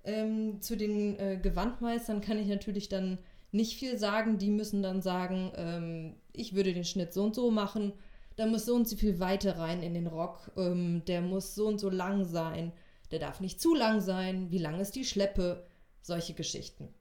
Ähm, 0.04 0.62
zu 0.62 0.76
den 0.76 1.20
äh, 1.20 1.38
Gewandmeistern 1.42 2.22
kann 2.22 2.40
ich 2.40 2.48
natürlich 2.48 2.90
dann 2.90 3.18
nicht 3.52 3.78
viel 3.78 3.98
sagen. 3.98 4.38
Die 4.38 4.50
müssen 4.50 4.82
dann 4.82 5.02
sagen, 5.02 5.52
ähm, 5.56 6.16
ich 6.34 6.56
würde 6.56 6.74
den 6.74 6.86
Schnitt 6.86 7.14
so 7.14 7.24
und 7.24 7.36
so 7.36 7.52
machen. 7.52 7.94
Da 8.36 8.46
muss 8.46 8.66
so 8.66 8.76
und 8.76 8.88
so 8.88 8.96
viel 8.96 9.20
Weite 9.20 9.58
rein 9.58 9.84
in 9.84 9.94
den 9.94 10.08
Rock. 10.08 10.52
Ähm, 10.58 11.04
der 11.06 11.22
muss 11.22 11.56
so 11.56 11.68
und 11.68 11.80
so 11.80 11.90
lang 11.90 12.26
sein. 12.26 12.72
Der 13.12 13.20
darf 13.20 13.40
nicht 13.40 13.62
zu 13.62 13.76
lang 13.76 14.00
sein. 14.02 14.52
Wie 14.52 14.58
lang 14.58 14.80
ist 14.80 14.96
die 14.96 15.06
Schleppe? 15.06 15.66
Solche 16.02 16.34
Geschichten. 16.34 16.94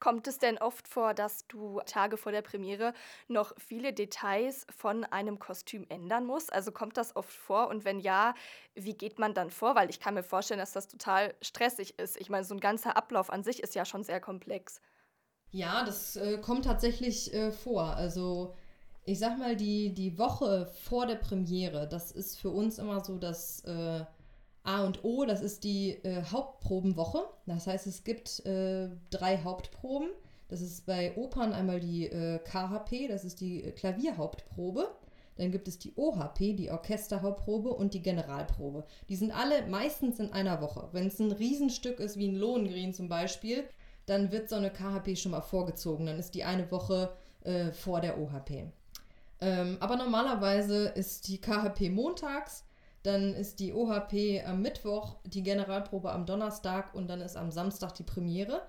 Kommt 0.00 0.26
es 0.26 0.38
denn 0.38 0.58
oft 0.58 0.86
vor, 0.86 1.14
dass 1.14 1.46
du 1.46 1.80
Tage 1.86 2.16
vor 2.16 2.30
der 2.30 2.42
Premiere 2.42 2.92
noch 3.26 3.54
viele 3.58 3.92
Details 3.92 4.66
von 4.76 5.04
einem 5.04 5.38
Kostüm 5.38 5.86
ändern 5.88 6.26
musst? 6.26 6.52
Also 6.52 6.72
kommt 6.72 6.98
das 6.98 7.16
oft 7.16 7.32
vor? 7.32 7.68
Und 7.68 7.84
wenn 7.84 7.98
ja, 7.98 8.34
wie 8.74 8.94
geht 8.94 9.18
man 9.18 9.32
dann 9.32 9.50
vor? 9.50 9.74
Weil 9.74 9.88
ich 9.88 10.00
kann 10.00 10.14
mir 10.14 10.22
vorstellen, 10.22 10.60
dass 10.60 10.72
das 10.72 10.88
total 10.88 11.34
stressig 11.40 11.98
ist. 11.98 12.20
Ich 12.20 12.28
meine, 12.28 12.44
so 12.44 12.54
ein 12.54 12.60
ganzer 12.60 12.96
Ablauf 12.96 13.30
an 13.30 13.42
sich 13.42 13.62
ist 13.62 13.74
ja 13.74 13.84
schon 13.84 14.04
sehr 14.04 14.20
komplex. 14.20 14.80
Ja, 15.54 15.84
das 15.84 16.16
äh, 16.16 16.38
kommt 16.38 16.64
tatsächlich 16.64 17.32
äh, 17.32 17.52
vor. 17.52 17.84
Also 17.94 18.54
ich 19.04 19.20
sag 19.20 19.38
mal, 19.38 19.54
die, 19.54 19.94
die 19.94 20.18
Woche 20.18 20.66
vor 20.82 21.06
der 21.06 21.14
Premiere, 21.14 21.86
das 21.88 22.10
ist 22.10 22.40
für 22.40 22.50
uns 22.50 22.78
immer 22.80 23.04
so 23.04 23.18
das 23.18 23.60
äh, 23.64 24.04
A 24.64 24.84
und 24.84 25.04
O, 25.04 25.24
das 25.24 25.42
ist 25.42 25.62
die 25.62 25.90
äh, 26.02 26.24
Hauptprobenwoche. 26.24 27.20
Das 27.46 27.68
heißt, 27.68 27.86
es 27.86 28.02
gibt 28.02 28.44
äh, 28.44 28.88
drei 29.10 29.38
Hauptproben. 29.44 30.08
Das 30.48 30.60
ist 30.60 30.86
bei 30.86 31.16
Opern 31.16 31.52
einmal 31.52 31.78
die 31.78 32.06
äh, 32.06 32.40
KHP, 32.40 33.06
das 33.06 33.24
ist 33.24 33.40
die 33.40 33.62
Klavierhauptprobe. 33.62 34.90
Dann 35.36 35.52
gibt 35.52 35.68
es 35.68 35.78
die 35.78 35.92
OHP, 35.94 36.56
die 36.56 36.70
Orchesterhauptprobe 36.72 37.68
und 37.70 37.94
die 37.94 38.02
Generalprobe. 38.02 38.86
Die 39.08 39.16
sind 39.16 39.30
alle 39.30 39.64
meistens 39.68 40.18
in 40.18 40.32
einer 40.32 40.60
Woche. 40.60 40.88
Wenn 40.90 41.06
es 41.06 41.20
ein 41.20 41.30
Riesenstück 41.30 42.00
ist, 42.00 42.18
wie 42.18 42.26
ein 42.26 42.36
Lohengrin 42.36 42.92
zum 42.92 43.08
Beispiel, 43.08 43.64
dann 44.06 44.32
wird 44.32 44.48
so 44.48 44.56
eine 44.56 44.70
KHP 44.70 45.16
schon 45.16 45.32
mal 45.32 45.40
vorgezogen. 45.40 46.06
Dann 46.06 46.18
ist 46.18 46.34
die 46.34 46.44
eine 46.44 46.70
Woche 46.70 47.12
äh, 47.42 47.72
vor 47.72 48.00
der 48.00 48.18
OHP. 48.18 48.66
Ähm, 49.40 49.76
aber 49.80 49.96
normalerweise 49.96 50.86
ist 50.88 51.28
die 51.28 51.40
KHP 51.40 51.90
montags, 51.90 52.64
dann 53.02 53.34
ist 53.34 53.60
die 53.60 53.74
OHP 53.74 54.42
am 54.46 54.62
Mittwoch, 54.62 55.16
die 55.24 55.42
Generalprobe 55.42 56.10
am 56.10 56.24
Donnerstag 56.24 56.94
und 56.94 57.08
dann 57.08 57.20
ist 57.20 57.36
am 57.36 57.50
Samstag 57.50 57.92
die 57.94 58.02
Premiere. 58.02 58.62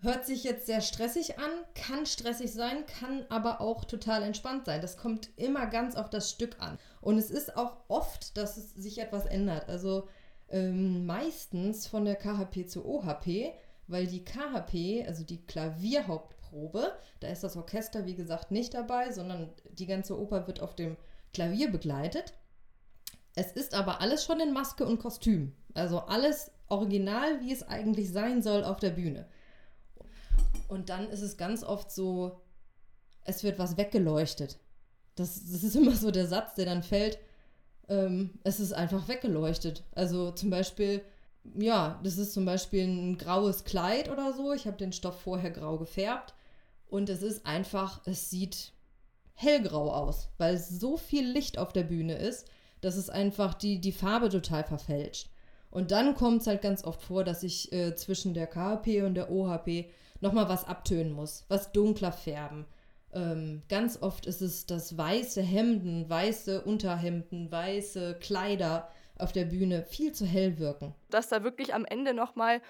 Hört 0.00 0.24
sich 0.24 0.44
jetzt 0.44 0.66
sehr 0.66 0.80
stressig 0.80 1.38
an, 1.38 1.50
kann 1.74 2.06
stressig 2.06 2.52
sein, 2.52 2.86
kann 2.86 3.26
aber 3.28 3.60
auch 3.60 3.84
total 3.84 4.22
entspannt 4.22 4.64
sein. 4.64 4.80
Das 4.80 4.96
kommt 4.96 5.28
immer 5.36 5.66
ganz 5.66 5.96
auf 5.96 6.08
das 6.08 6.30
Stück 6.30 6.56
an. 6.60 6.78
Und 7.00 7.18
es 7.18 7.30
ist 7.30 7.56
auch 7.56 7.78
oft, 7.88 8.36
dass 8.36 8.54
sich 8.74 8.98
etwas 8.98 9.26
ändert. 9.26 9.68
Also 9.68 10.08
ähm, 10.48 11.04
meistens 11.04 11.86
von 11.86 12.04
der 12.04 12.16
KHP 12.16 12.66
zur 12.68 12.86
OHP 12.86 13.52
weil 13.88 14.06
die 14.06 14.24
KHP, 14.24 15.06
also 15.06 15.24
die 15.24 15.44
Klavierhauptprobe, 15.44 16.92
da 17.20 17.28
ist 17.28 17.42
das 17.42 17.56
Orchester 17.56 18.06
wie 18.06 18.14
gesagt 18.14 18.50
nicht 18.50 18.74
dabei, 18.74 19.10
sondern 19.10 19.50
die 19.72 19.86
ganze 19.86 20.18
Oper 20.18 20.46
wird 20.46 20.60
auf 20.60 20.76
dem 20.76 20.96
Klavier 21.32 21.70
begleitet. 21.70 22.34
Es 23.34 23.52
ist 23.52 23.74
aber 23.74 24.00
alles 24.00 24.24
schon 24.24 24.40
in 24.40 24.52
Maske 24.52 24.84
und 24.84 24.98
Kostüm. 24.98 25.52
Also 25.74 26.00
alles 26.00 26.50
original, 26.68 27.40
wie 27.40 27.52
es 27.52 27.62
eigentlich 27.62 28.12
sein 28.12 28.42
soll 28.42 28.64
auf 28.64 28.78
der 28.78 28.90
Bühne. 28.90 29.26
Und 30.68 30.88
dann 30.90 31.08
ist 31.08 31.22
es 31.22 31.36
ganz 31.36 31.64
oft 31.64 31.90
so, 31.90 32.40
es 33.24 33.42
wird 33.42 33.58
was 33.58 33.76
weggeleuchtet. 33.76 34.58
Das, 35.14 35.34
das 35.50 35.62
ist 35.62 35.76
immer 35.76 35.94
so 35.94 36.10
der 36.10 36.26
Satz, 36.26 36.54
der 36.54 36.66
dann 36.66 36.82
fällt. 36.82 37.18
Ähm, 37.88 38.38
es 38.44 38.60
ist 38.60 38.72
einfach 38.72 39.08
weggeleuchtet. 39.08 39.84
Also 39.92 40.30
zum 40.32 40.50
Beispiel, 40.50 41.02
ja, 41.56 42.00
das 42.02 42.18
ist 42.18 42.32
zum 42.32 42.44
Beispiel 42.44 42.84
ein 42.84 43.18
graues 43.18 43.64
Kleid 43.64 44.10
oder 44.10 44.32
so. 44.32 44.52
Ich 44.52 44.66
habe 44.66 44.76
den 44.76 44.92
Stoff 44.92 45.20
vorher 45.20 45.50
grau 45.50 45.78
gefärbt. 45.78 46.34
Und 46.88 47.08
es 47.10 47.22
ist 47.22 47.46
einfach, 47.46 48.00
es 48.06 48.30
sieht 48.30 48.72
hellgrau 49.34 49.92
aus, 49.92 50.30
weil 50.38 50.58
so 50.58 50.96
viel 50.96 51.26
Licht 51.26 51.58
auf 51.58 51.72
der 51.72 51.84
Bühne 51.84 52.14
ist, 52.14 52.48
dass 52.80 52.96
es 52.96 53.10
einfach 53.10 53.54
die, 53.54 53.80
die 53.80 53.92
Farbe 53.92 54.30
total 54.30 54.64
verfälscht. 54.64 55.28
Und 55.70 55.90
dann 55.90 56.14
kommt 56.14 56.40
es 56.40 56.46
halt 56.46 56.62
ganz 56.62 56.82
oft 56.84 57.02
vor, 57.02 57.24
dass 57.24 57.42
ich 57.42 57.72
äh, 57.72 57.94
zwischen 57.94 58.34
der 58.34 58.46
KHP 58.46 59.02
und 59.02 59.14
der 59.14 59.30
OHP 59.30 59.90
nochmal 60.20 60.48
was 60.48 60.66
abtönen 60.66 61.12
muss, 61.12 61.44
was 61.48 61.72
dunkler 61.72 62.12
färben. 62.12 62.66
Ähm, 63.12 63.62
ganz 63.68 64.00
oft 64.02 64.26
ist 64.26 64.42
es, 64.42 64.66
dass 64.66 64.96
weiße 64.96 65.42
Hemden, 65.42 66.08
weiße 66.08 66.62
Unterhemden, 66.62 67.50
weiße 67.50 68.16
Kleider 68.20 68.88
auf 69.18 69.32
der 69.32 69.44
Bühne 69.44 69.84
viel 69.84 70.12
zu 70.12 70.24
hell 70.26 70.58
wirken. 70.58 70.94
Dass 71.10 71.28
da 71.28 71.44
wirklich 71.44 71.74
am 71.74 71.84
Ende 71.84 72.14
nochmal 72.14 72.60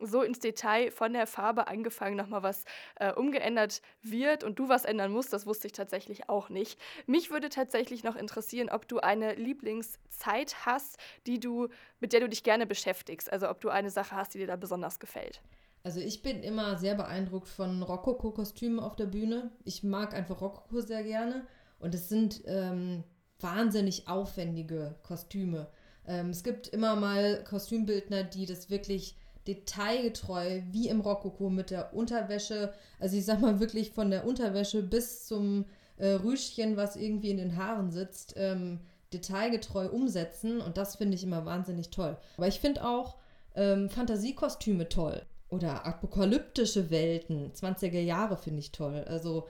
so 0.00 0.22
ins 0.22 0.38
Detail 0.38 0.90
von 0.90 1.12
der 1.12 1.26
Farbe 1.26 1.68
angefangen 1.68 2.16
nochmal 2.16 2.42
was 2.42 2.64
äh, 2.96 3.12
umgeändert 3.12 3.82
wird 4.02 4.44
und 4.44 4.58
du 4.58 4.68
was 4.68 4.84
ändern 4.84 5.12
musst, 5.12 5.32
das 5.32 5.46
wusste 5.46 5.66
ich 5.66 5.72
tatsächlich 5.72 6.28
auch 6.28 6.48
nicht. 6.48 6.78
Mich 7.06 7.30
würde 7.30 7.48
tatsächlich 7.48 8.04
noch 8.04 8.16
interessieren, 8.16 8.68
ob 8.68 8.86
du 8.88 8.98
eine 8.98 9.34
Lieblingszeit 9.34 10.66
hast, 10.66 10.98
die 11.26 11.40
du, 11.40 11.68
mit 12.00 12.12
der 12.12 12.20
du 12.20 12.28
dich 12.28 12.42
gerne 12.42 12.66
beschäftigst. 12.66 13.32
Also 13.32 13.48
ob 13.48 13.60
du 13.60 13.70
eine 13.70 13.90
Sache 13.90 14.14
hast, 14.14 14.34
die 14.34 14.38
dir 14.38 14.46
da 14.46 14.56
besonders 14.56 15.00
gefällt. 15.00 15.42
Also 15.82 16.00
ich 16.00 16.22
bin 16.22 16.42
immer 16.42 16.76
sehr 16.76 16.94
beeindruckt 16.94 17.48
von 17.48 17.82
Rokoko-Kostümen 17.82 18.80
auf 18.80 18.96
der 18.96 19.06
Bühne. 19.06 19.50
Ich 19.64 19.82
mag 19.82 20.14
einfach 20.14 20.40
Rokoko 20.40 20.80
sehr 20.80 21.02
gerne 21.02 21.46
und 21.78 21.94
es 21.94 22.08
sind 22.08 22.42
ähm, 22.46 23.04
wahnsinnig 23.40 24.08
aufwendige 24.08 24.96
Kostüme. 25.02 25.68
Ähm, 26.08 26.30
es 26.30 26.42
gibt 26.42 26.68
immer 26.68 26.96
mal 26.96 27.44
Kostümbildner, 27.44 28.24
die 28.24 28.46
das 28.46 28.70
wirklich 28.70 29.14
detailgetreu, 29.46 30.62
wie 30.72 30.88
im 30.88 31.00
Rokoko 31.00 31.48
mit 31.48 31.70
der 31.70 31.94
Unterwäsche, 31.94 32.72
also 32.98 33.16
ich 33.16 33.24
sag 33.24 33.40
mal 33.40 33.60
wirklich 33.60 33.92
von 33.92 34.10
der 34.10 34.26
Unterwäsche 34.26 34.82
bis 34.82 35.26
zum 35.26 35.64
äh, 35.96 36.08
Rüschchen, 36.08 36.76
was 36.76 36.96
irgendwie 36.96 37.30
in 37.30 37.36
den 37.36 37.56
Haaren 37.56 37.90
sitzt, 37.90 38.34
ähm, 38.36 38.80
detailgetreu 39.12 39.88
umsetzen 39.88 40.60
und 40.60 40.76
das 40.76 40.96
finde 40.96 41.14
ich 41.14 41.24
immer 41.24 41.46
wahnsinnig 41.46 41.90
toll. 41.90 42.16
Aber 42.36 42.48
ich 42.48 42.60
finde 42.60 42.84
auch 42.84 43.16
ähm, 43.54 43.88
Fantasiekostüme 43.88 44.88
toll 44.88 45.22
oder 45.48 45.86
apokalyptische 45.86 46.90
Welten, 46.90 47.52
20er 47.52 48.00
Jahre 48.00 48.36
finde 48.36 48.60
ich 48.60 48.70
toll. 48.70 49.04
Also 49.08 49.46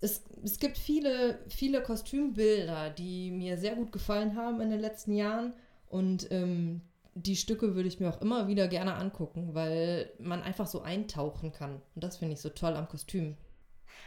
es, 0.00 0.22
es 0.44 0.60
gibt 0.60 0.78
viele, 0.78 1.38
viele 1.48 1.82
Kostümbilder, 1.82 2.90
die 2.90 3.32
mir 3.32 3.58
sehr 3.58 3.74
gut 3.74 3.90
gefallen 3.90 4.36
haben 4.36 4.60
in 4.60 4.70
den 4.70 4.80
letzten 4.80 5.12
Jahren 5.12 5.54
und 5.94 6.26
ähm, 6.32 6.80
die 7.14 7.36
Stücke 7.36 7.76
würde 7.76 7.86
ich 7.86 8.00
mir 8.00 8.08
auch 8.08 8.20
immer 8.20 8.48
wieder 8.48 8.66
gerne 8.66 8.94
angucken, 8.94 9.50
weil 9.54 10.10
man 10.18 10.42
einfach 10.42 10.66
so 10.66 10.82
eintauchen 10.82 11.52
kann. 11.52 11.80
Und 11.94 12.02
das 12.02 12.16
finde 12.16 12.34
ich 12.34 12.40
so 12.40 12.48
toll 12.48 12.74
am 12.74 12.88
Kostüm 12.88 13.36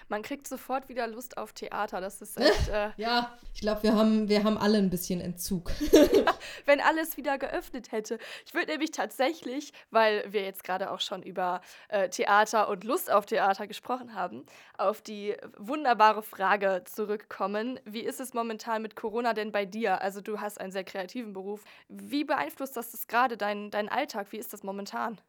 man 0.10 0.22
kriegt 0.22 0.48
sofort 0.48 0.90
wieder 0.90 1.08
Lust 1.08 1.38
auf 1.38 1.54
Theater. 1.54 2.02
Das 2.02 2.22
ist 2.22 2.40
echt. 2.40 2.48
Äh 2.68 2.90
ja, 2.98 3.38
ich 3.54 3.62
glaube, 3.62 3.84
wir 3.84 3.96
haben, 3.96 4.28
wir 4.28 4.44
haben 4.44 4.58
alle 4.58 4.78
ein 4.78 4.90
bisschen 4.90 5.22
Entzug. 5.22 5.72
ja, 5.92 6.34
wenn 6.66 6.82
alles 6.82 7.16
wieder 7.16 7.38
geöffnet 7.38 7.92
hätte. 7.92 8.20
Ich 8.46 8.54
würde 8.54 8.72
nämlich 8.72 8.92
tatsächlich, 8.92 9.72
weil 9.90 10.26
wir 10.32 10.44
jetzt 10.44 10.64
gerade 10.64 10.92
auch 10.92 11.00
schon 11.00 11.24
über 11.24 11.62
äh, 11.88 12.10
Theater 12.10 12.68
und 12.68 12.84
Lust 12.84 13.12
auf 13.12 13.26
Theater 13.26 13.68
gesprochen 13.68 14.16
haben, 14.16 14.46
auf 14.78 15.02
die 15.02 15.36
wunderbare 15.58 16.24
Frage 16.24 16.84
zurückkommen. 16.86 17.80
Wie 17.86 18.02
ist 18.02 18.20
es 18.20 18.34
momentan 18.34 18.82
mit 18.82 18.96
Corona 18.96 19.34
denn 19.34 19.52
bei 19.52 19.66
dir? 19.66 20.02
Also, 20.02 20.20
du 20.22 20.42
hast 20.42 20.60
einen 20.60 20.72
sehr 20.72 20.84
kreativen 20.84 21.34
Beruf. 21.34 21.64
Wie 21.88 22.24
beeinflusst 22.24 22.76
das 22.76 23.08
gerade 23.08 23.38
deinen 23.38 23.72
dein 23.72 23.90
Alltag? 23.90 24.32
Wie 24.32 24.38
ist 24.38 24.52
das 24.52 24.64
momentan? 24.64 25.20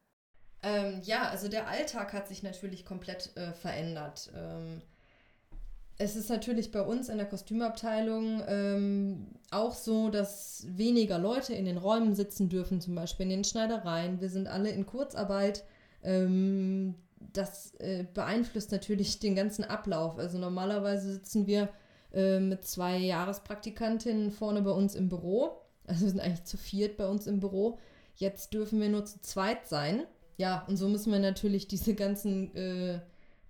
Ähm, 0.61 1.01
ja, 1.03 1.29
also 1.29 1.47
der 1.47 1.67
Alltag 1.67 2.13
hat 2.13 2.27
sich 2.27 2.43
natürlich 2.43 2.85
komplett 2.85 3.35
äh, 3.37 3.53
verändert. 3.53 4.31
Ähm, 4.35 4.81
es 5.97 6.15
ist 6.15 6.29
natürlich 6.29 6.71
bei 6.71 6.81
uns 6.81 7.09
in 7.09 7.17
der 7.17 7.27
Kostümabteilung 7.27 8.41
ähm, 8.47 9.27
auch 9.51 9.73
so, 9.73 10.09
dass 10.09 10.65
weniger 10.69 11.19
Leute 11.19 11.53
in 11.53 11.65
den 11.65 11.77
Räumen 11.77 12.15
sitzen 12.15 12.47
dürfen, 12.47 12.79
zum 12.79 12.95
Beispiel 12.95 13.25
in 13.25 13.31
den 13.31 13.43
Schneidereien. 13.43 14.21
Wir 14.21 14.29
sind 14.29 14.47
alle 14.47 14.69
in 14.69 14.85
Kurzarbeit. 14.85 15.65
Ähm, 16.01 16.95
das 17.33 17.75
äh, 17.75 18.05
beeinflusst 18.13 18.71
natürlich 18.71 19.19
den 19.19 19.35
ganzen 19.35 19.65
Ablauf. 19.65 20.17
Also 20.17 20.37
normalerweise 20.37 21.11
sitzen 21.13 21.47
wir 21.47 21.69
äh, 22.13 22.39
mit 22.39 22.63
zwei 22.63 22.97
Jahrespraktikantinnen 22.97 24.31
vorne 24.31 24.61
bei 24.61 24.71
uns 24.71 24.95
im 24.95 25.09
Büro. 25.09 25.61
Also 25.85 26.05
wir 26.05 26.11
sind 26.11 26.21
eigentlich 26.21 26.45
zu 26.45 26.57
viert 26.57 26.95
bei 26.95 27.07
uns 27.07 27.27
im 27.27 27.41
Büro. 27.41 27.77
Jetzt 28.15 28.53
dürfen 28.53 28.79
wir 28.79 28.89
nur 28.89 29.05
zu 29.05 29.21
zweit 29.21 29.67
sein. 29.67 30.03
Ja, 30.39 30.63
und 30.69 30.77
so 30.77 30.87
müssen 30.87 31.11
wir 31.11 31.19
natürlich 31.19 31.67
diese 31.67 31.95
ganzen 31.95 32.55
äh, 32.55 33.01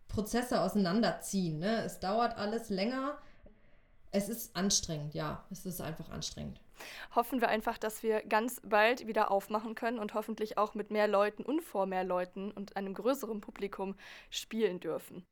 Prozesse 0.07 0.59
auseinanderziehen. 0.59 1.59
Ne? 1.59 1.83
Es 1.83 1.99
dauert 1.99 2.35
alles 2.35 2.71
länger. 2.71 3.19
Es 4.09 4.27
ist 4.27 4.55
anstrengend, 4.55 5.13
ja. 5.13 5.45
Es 5.51 5.67
ist 5.67 5.81
einfach 5.81 6.09
anstrengend. 6.09 6.59
Hoffen 7.13 7.41
wir 7.41 7.49
einfach, 7.49 7.77
dass 7.77 8.01
wir 8.01 8.23
ganz 8.23 8.59
bald 8.63 9.05
wieder 9.05 9.29
aufmachen 9.29 9.75
können 9.75 9.99
und 9.99 10.15
hoffentlich 10.15 10.57
auch 10.57 10.73
mit 10.73 10.89
mehr 10.89 11.07
Leuten 11.07 11.43
und 11.43 11.61
vor 11.61 11.85
mehr 11.85 12.03
Leuten 12.03 12.49
und 12.49 12.75
einem 12.75 12.95
größeren 12.95 13.39
Publikum 13.39 13.95
spielen 14.31 14.79
dürfen. 14.79 15.23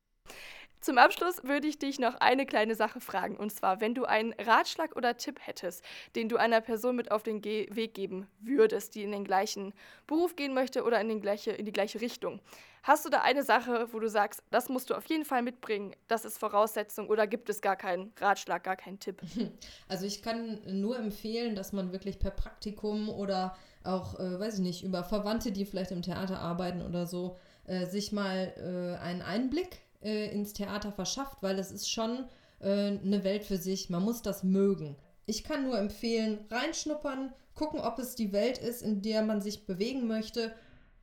Zum 0.80 0.98
Abschluss 0.98 1.44
würde 1.44 1.68
ich 1.68 1.80
dich 1.80 2.00
noch 2.00 2.16
eine 2.16 2.46
kleine 2.46 2.76
Sache 2.76 3.00
fragen. 3.00 3.36
Und 3.38 3.52
zwar, 3.52 3.82
wenn 3.82 3.96
du 3.96 4.06
einen 4.06 4.34
Ratschlag 4.34 4.96
oder 4.96 5.18
Tipp 5.18 5.40
hättest, 5.42 5.84
den 6.16 6.30
du 6.30 6.38
einer 6.38 6.62
Person 6.62 6.96
mit 6.96 7.12
auf 7.12 7.24
den 7.24 7.42
Ge 7.42 7.68
Weg 7.76 7.94
geben 7.94 8.28
würdest, 8.40 8.96
die 8.96 9.04
in 9.04 9.12
den 9.12 9.24
gleichen 9.24 9.74
Beruf 10.06 10.36
gehen 10.36 10.54
möchte 10.54 10.84
oder 10.84 11.02
in, 11.02 11.22
gleiche, 11.22 11.52
in 11.52 11.66
die 11.66 11.74
gleiche 11.74 12.00
Richtung. 12.00 12.40
Hast 12.84 13.04
du 13.04 13.10
da 13.10 13.22
eine 13.22 13.44
Sache, 13.44 13.90
wo 13.92 14.00
du 14.00 14.08
sagst, 14.08 14.42
das 14.50 14.70
musst 14.70 14.90
du 14.90 14.94
auf 14.94 15.06
jeden 15.08 15.26
Fall 15.26 15.42
mitbringen, 15.42 15.94
das 16.08 16.24
ist 16.24 16.38
Voraussetzung 16.38 17.10
oder 17.10 17.28
gibt 17.28 17.50
es 17.50 17.60
gar 17.60 17.76
keinen 17.76 18.14
Ratschlag, 18.18 18.64
gar 18.64 18.78
keinen 18.78 19.00
Tipp? 19.00 19.22
Also 19.90 20.06
ich 20.06 20.22
kann 20.22 20.60
nur 20.66 20.98
empfehlen, 20.98 21.56
dass 21.56 21.74
man 21.74 21.92
wirklich 21.92 22.20
per 22.20 22.32
Praktikum 22.32 23.10
oder 23.10 23.58
auch, 23.84 24.20
äh, 24.20 24.40
weiß 24.40 24.56
ich 24.56 24.60
nicht, 24.60 24.84
über 24.84 25.04
Verwandte, 25.04 25.52
die 25.52 25.66
vielleicht 25.66 25.92
im 25.92 26.02
Theater 26.02 26.40
arbeiten 26.40 26.82
oder 26.82 27.08
so, 27.08 27.38
äh, 27.66 27.86
sich 27.86 28.12
mal 28.12 28.54
äh, 28.58 29.02
einen 29.02 29.22
Einblick 29.22 29.82
äh, 30.02 30.32
ins 30.32 30.54
Theater 30.54 30.92
verschafft, 30.92 31.38
weil 31.42 31.60
es 31.60 31.72
ist 31.72 31.90
schon 31.90 32.26
äh, 32.60 32.98
eine 32.98 33.24
Welt 33.24 33.44
für 33.44 33.58
sich. 33.58 33.90
Man 33.90 34.04
muss 34.04 34.22
das 34.22 34.44
mögen. 34.44 34.96
Ich 35.26 35.44
kann 35.44 35.66
nur 35.66 35.78
empfehlen, 35.78 36.40
reinschnuppern, 36.50 37.34
gucken, 37.54 37.80
ob 37.80 38.00
es 38.00 38.16
die 38.16 38.32
Welt 38.32 38.58
ist, 38.58 38.82
in 38.82 39.02
der 39.02 39.24
man 39.24 39.42
sich 39.42 39.66
bewegen 39.66 40.08
möchte. 40.08 40.54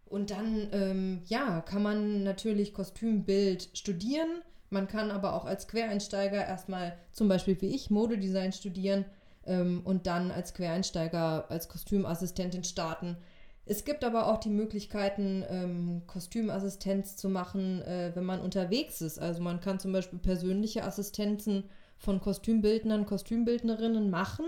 Und 0.07 0.31
dann, 0.31 0.69
ähm, 0.73 1.23
ja, 1.27 1.61
kann 1.61 1.83
man 1.83 2.23
natürlich 2.23 2.73
Kostümbild 2.73 3.71
studieren. 3.75 4.43
Man 4.71 4.89
kann 4.89 5.11
aber 5.11 5.35
auch 5.35 5.45
als 5.45 5.69
Quereinsteiger 5.69 6.45
erstmal 6.45 6.97
zum 7.13 7.29
Beispiel 7.29 7.61
wie 7.61 7.75
ich 7.75 7.91
Modedesign 7.91 8.53
studieren 8.53 9.05
ähm, 9.47 9.83
und 9.85 10.07
dann 10.07 10.31
als 10.31 10.55
Quereinsteiger 10.55 11.51
als 11.51 11.69
Kostümassistentin 11.69 12.65
starten. 12.65 13.17
Es 13.67 13.85
gibt 13.85 14.05
aber 14.05 14.27
auch 14.27 14.39
die 14.39 14.51
Möglichkeiten, 14.51 15.43
ähm, 15.49 16.03
Kostümassistenz 16.07 17.17
zu 17.17 17.29
machen, 17.31 17.81
äh, 17.83 18.13
wenn 18.15 18.25
man 18.25 18.41
unterwegs 18.41 19.01
ist. 19.01 19.19
Also 19.19 19.43
man 19.43 19.61
kann 19.61 19.81
zum 19.81 19.93
Beispiel 19.93 20.19
persönliche 20.19 20.85
Assistenzen 20.85 21.65
von 21.97 22.21
Kostümbildnern, 22.21 23.07
Kostümbildnerinnen 23.07 24.11
machen 24.11 24.45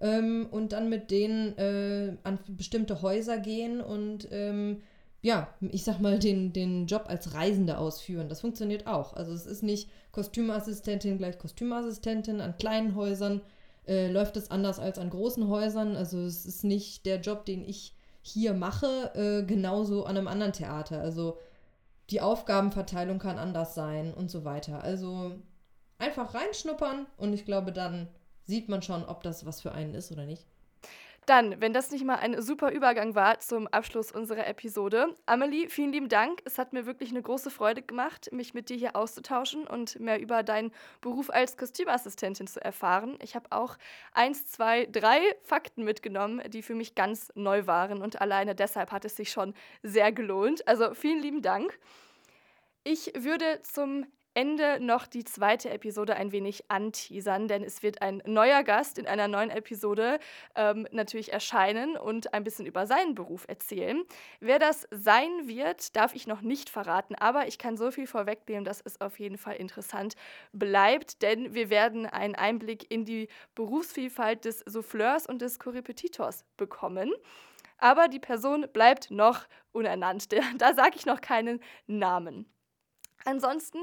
ähm, 0.00 0.48
und 0.50 0.72
dann 0.72 0.88
mit 0.88 1.10
denen 1.10 1.56
äh, 1.58 2.16
an 2.24 2.38
bestimmte 2.48 3.02
Häuser 3.02 3.38
gehen 3.38 3.80
und 3.80 4.28
ähm, 4.32 4.82
ja, 5.22 5.48
ich 5.60 5.82
sag 5.82 6.00
mal, 6.00 6.18
den, 6.18 6.52
den 6.52 6.86
Job 6.86 7.06
als 7.08 7.34
Reisende 7.34 7.78
ausführen. 7.78 8.28
Das 8.28 8.40
funktioniert 8.40 8.86
auch. 8.86 9.14
Also 9.14 9.32
es 9.32 9.46
ist 9.46 9.62
nicht 9.62 9.90
Kostümassistentin 10.12 11.18
gleich 11.18 11.38
Kostümassistentin 11.38 12.40
an 12.40 12.56
kleinen 12.58 12.94
Häusern. 12.94 13.40
Äh, 13.88 14.10
läuft 14.10 14.36
es 14.36 14.50
anders 14.50 14.78
als 14.78 14.98
an 14.98 15.10
großen 15.10 15.48
Häusern. 15.48 15.96
Also 15.96 16.20
es 16.20 16.46
ist 16.46 16.62
nicht 16.64 17.06
der 17.06 17.20
Job, 17.20 17.44
den 17.44 17.64
ich 17.64 17.95
hier 18.26 18.54
mache, 18.54 19.12
äh, 19.14 19.44
genauso 19.44 20.04
an 20.04 20.16
einem 20.16 20.28
anderen 20.28 20.52
Theater. 20.52 21.00
Also 21.00 21.38
die 22.10 22.20
Aufgabenverteilung 22.20 23.18
kann 23.18 23.38
anders 23.38 23.74
sein 23.74 24.12
und 24.12 24.30
so 24.30 24.44
weiter. 24.44 24.82
Also 24.82 25.32
einfach 25.98 26.34
reinschnuppern 26.34 27.06
und 27.16 27.32
ich 27.32 27.44
glaube, 27.44 27.72
dann 27.72 28.08
sieht 28.42 28.68
man 28.68 28.82
schon, 28.82 29.04
ob 29.04 29.22
das 29.22 29.46
was 29.46 29.60
für 29.60 29.72
einen 29.72 29.94
ist 29.94 30.10
oder 30.12 30.26
nicht. 30.26 30.46
Dann, 31.26 31.60
wenn 31.60 31.72
das 31.72 31.90
nicht 31.90 32.04
mal 32.04 32.14
ein 32.14 32.40
super 32.40 32.70
Übergang 32.70 33.16
war 33.16 33.40
zum 33.40 33.66
Abschluss 33.66 34.12
unserer 34.12 34.46
Episode. 34.46 35.12
Amelie, 35.26 35.68
vielen 35.68 35.90
lieben 35.90 36.08
Dank. 36.08 36.40
Es 36.44 36.56
hat 36.56 36.72
mir 36.72 36.86
wirklich 36.86 37.10
eine 37.10 37.20
große 37.20 37.50
Freude 37.50 37.82
gemacht, 37.82 38.28
mich 38.30 38.54
mit 38.54 38.68
dir 38.68 38.76
hier 38.76 38.94
auszutauschen 38.94 39.66
und 39.66 39.98
mehr 39.98 40.20
über 40.20 40.44
deinen 40.44 40.70
Beruf 41.00 41.28
als 41.28 41.56
Kostümassistentin 41.56 42.46
zu 42.46 42.64
erfahren. 42.64 43.18
Ich 43.20 43.34
habe 43.34 43.50
auch 43.50 43.76
eins, 44.12 44.46
zwei, 44.46 44.86
drei 44.86 45.18
Fakten 45.42 45.82
mitgenommen, 45.82 46.40
die 46.48 46.62
für 46.62 46.76
mich 46.76 46.94
ganz 46.94 47.32
neu 47.34 47.66
waren 47.66 48.02
und 48.02 48.20
alleine 48.20 48.54
deshalb 48.54 48.92
hat 48.92 49.04
es 49.04 49.16
sich 49.16 49.32
schon 49.32 49.52
sehr 49.82 50.12
gelohnt. 50.12 50.68
Also 50.68 50.94
vielen 50.94 51.20
lieben 51.20 51.42
Dank. 51.42 51.76
Ich 52.84 53.10
würde 53.16 53.62
zum 53.62 54.06
Ende 54.36 54.78
noch 54.80 55.06
die 55.06 55.24
zweite 55.24 55.70
Episode 55.70 56.14
ein 56.14 56.30
wenig 56.30 56.70
anteasern, 56.70 57.48
denn 57.48 57.64
es 57.64 57.82
wird 57.82 58.02
ein 58.02 58.22
neuer 58.26 58.64
Gast 58.64 58.98
in 58.98 59.06
einer 59.06 59.28
neuen 59.28 59.48
Episode 59.48 60.18
ähm, 60.54 60.86
natürlich 60.90 61.32
erscheinen 61.32 61.96
und 61.96 62.34
ein 62.34 62.44
bisschen 62.44 62.66
über 62.66 62.86
seinen 62.86 63.14
Beruf 63.14 63.46
erzählen. 63.48 64.04
Wer 64.40 64.58
das 64.58 64.86
sein 64.90 65.48
wird, 65.48 65.96
darf 65.96 66.14
ich 66.14 66.26
noch 66.26 66.42
nicht 66.42 66.68
verraten, 66.68 67.14
aber 67.14 67.48
ich 67.48 67.56
kann 67.56 67.78
so 67.78 67.90
viel 67.90 68.06
vorwegnehmen, 68.06 68.66
dass 68.66 68.82
es 68.82 69.00
auf 69.00 69.18
jeden 69.18 69.38
Fall 69.38 69.56
interessant 69.56 70.16
bleibt, 70.52 71.22
denn 71.22 71.54
wir 71.54 71.70
werden 71.70 72.04
einen 72.04 72.34
Einblick 72.34 72.90
in 72.90 73.06
die 73.06 73.28
Berufsvielfalt 73.54 74.44
des 74.44 74.58
Souffleurs 74.66 75.26
und 75.26 75.40
des 75.40 75.58
Korrepetitors 75.58 76.44
bekommen. 76.58 77.10
Aber 77.78 78.08
die 78.08 78.20
Person 78.20 78.66
bleibt 78.70 79.10
noch 79.10 79.46
unernannt. 79.72 80.28
Da 80.58 80.74
sage 80.74 80.96
ich 80.96 81.06
noch 81.06 81.22
keinen 81.22 81.58
Namen. 81.86 82.52
Ansonsten 83.24 83.78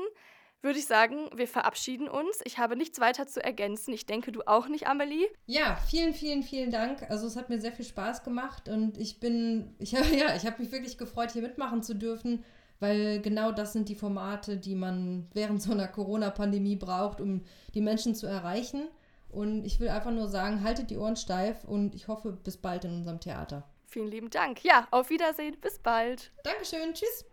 würde 0.63 0.79
ich 0.79 0.85
sagen, 0.85 1.29
wir 1.35 1.47
verabschieden 1.47 2.07
uns. 2.07 2.39
Ich 2.45 2.57
habe 2.57 2.75
nichts 2.75 2.99
weiter 2.99 3.27
zu 3.27 3.43
ergänzen. 3.43 3.93
Ich 3.93 4.05
denke, 4.05 4.31
du 4.31 4.41
auch 4.47 4.67
nicht, 4.67 4.87
Amelie. 4.87 5.27
Ja, 5.45 5.77
vielen, 5.89 6.13
vielen, 6.13 6.41
vielen 6.41 6.71
Dank. 6.71 7.03
Also 7.09 7.27
es 7.27 7.35
hat 7.35 7.49
mir 7.49 7.59
sehr 7.59 7.73
viel 7.73 7.85
Spaß 7.85 8.23
gemacht 8.23 8.69
und 8.69 8.97
ich 8.97 9.19
bin, 9.19 9.75
ich, 9.79 9.91
ja, 9.91 10.35
ich 10.35 10.45
habe 10.45 10.61
mich 10.61 10.71
wirklich 10.71 10.97
gefreut, 10.97 11.31
hier 11.31 11.41
mitmachen 11.41 11.83
zu 11.83 11.93
dürfen, 11.95 12.43
weil 12.79 13.21
genau 13.21 13.51
das 13.51 13.73
sind 13.73 13.89
die 13.89 13.95
Formate, 13.95 14.57
die 14.57 14.75
man 14.75 15.27
während 15.33 15.61
so 15.61 15.71
einer 15.71 15.87
Corona-Pandemie 15.87 16.77
braucht, 16.77 17.21
um 17.21 17.43
die 17.73 17.81
Menschen 17.81 18.15
zu 18.15 18.27
erreichen. 18.27 18.87
Und 19.29 19.65
ich 19.65 19.79
will 19.79 19.89
einfach 19.89 20.11
nur 20.11 20.27
sagen, 20.27 20.63
haltet 20.63 20.91
die 20.91 20.97
Ohren 20.97 21.15
steif 21.15 21.63
und 21.63 21.95
ich 21.95 22.07
hoffe, 22.07 22.31
bis 22.31 22.55
bald 22.57 22.85
in 22.85 22.93
unserem 22.93 23.19
Theater. 23.19 23.67
Vielen 23.87 24.07
lieben 24.07 24.29
Dank. 24.29 24.63
Ja, 24.63 24.87
auf 24.91 25.09
Wiedersehen. 25.09 25.57
Bis 25.59 25.79
bald. 25.79 26.31
Dankeschön. 26.43 26.93
Tschüss. 26.93 27.25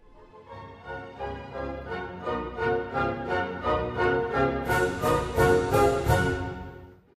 Thank 2.93 3.31
you. 3.31 3.40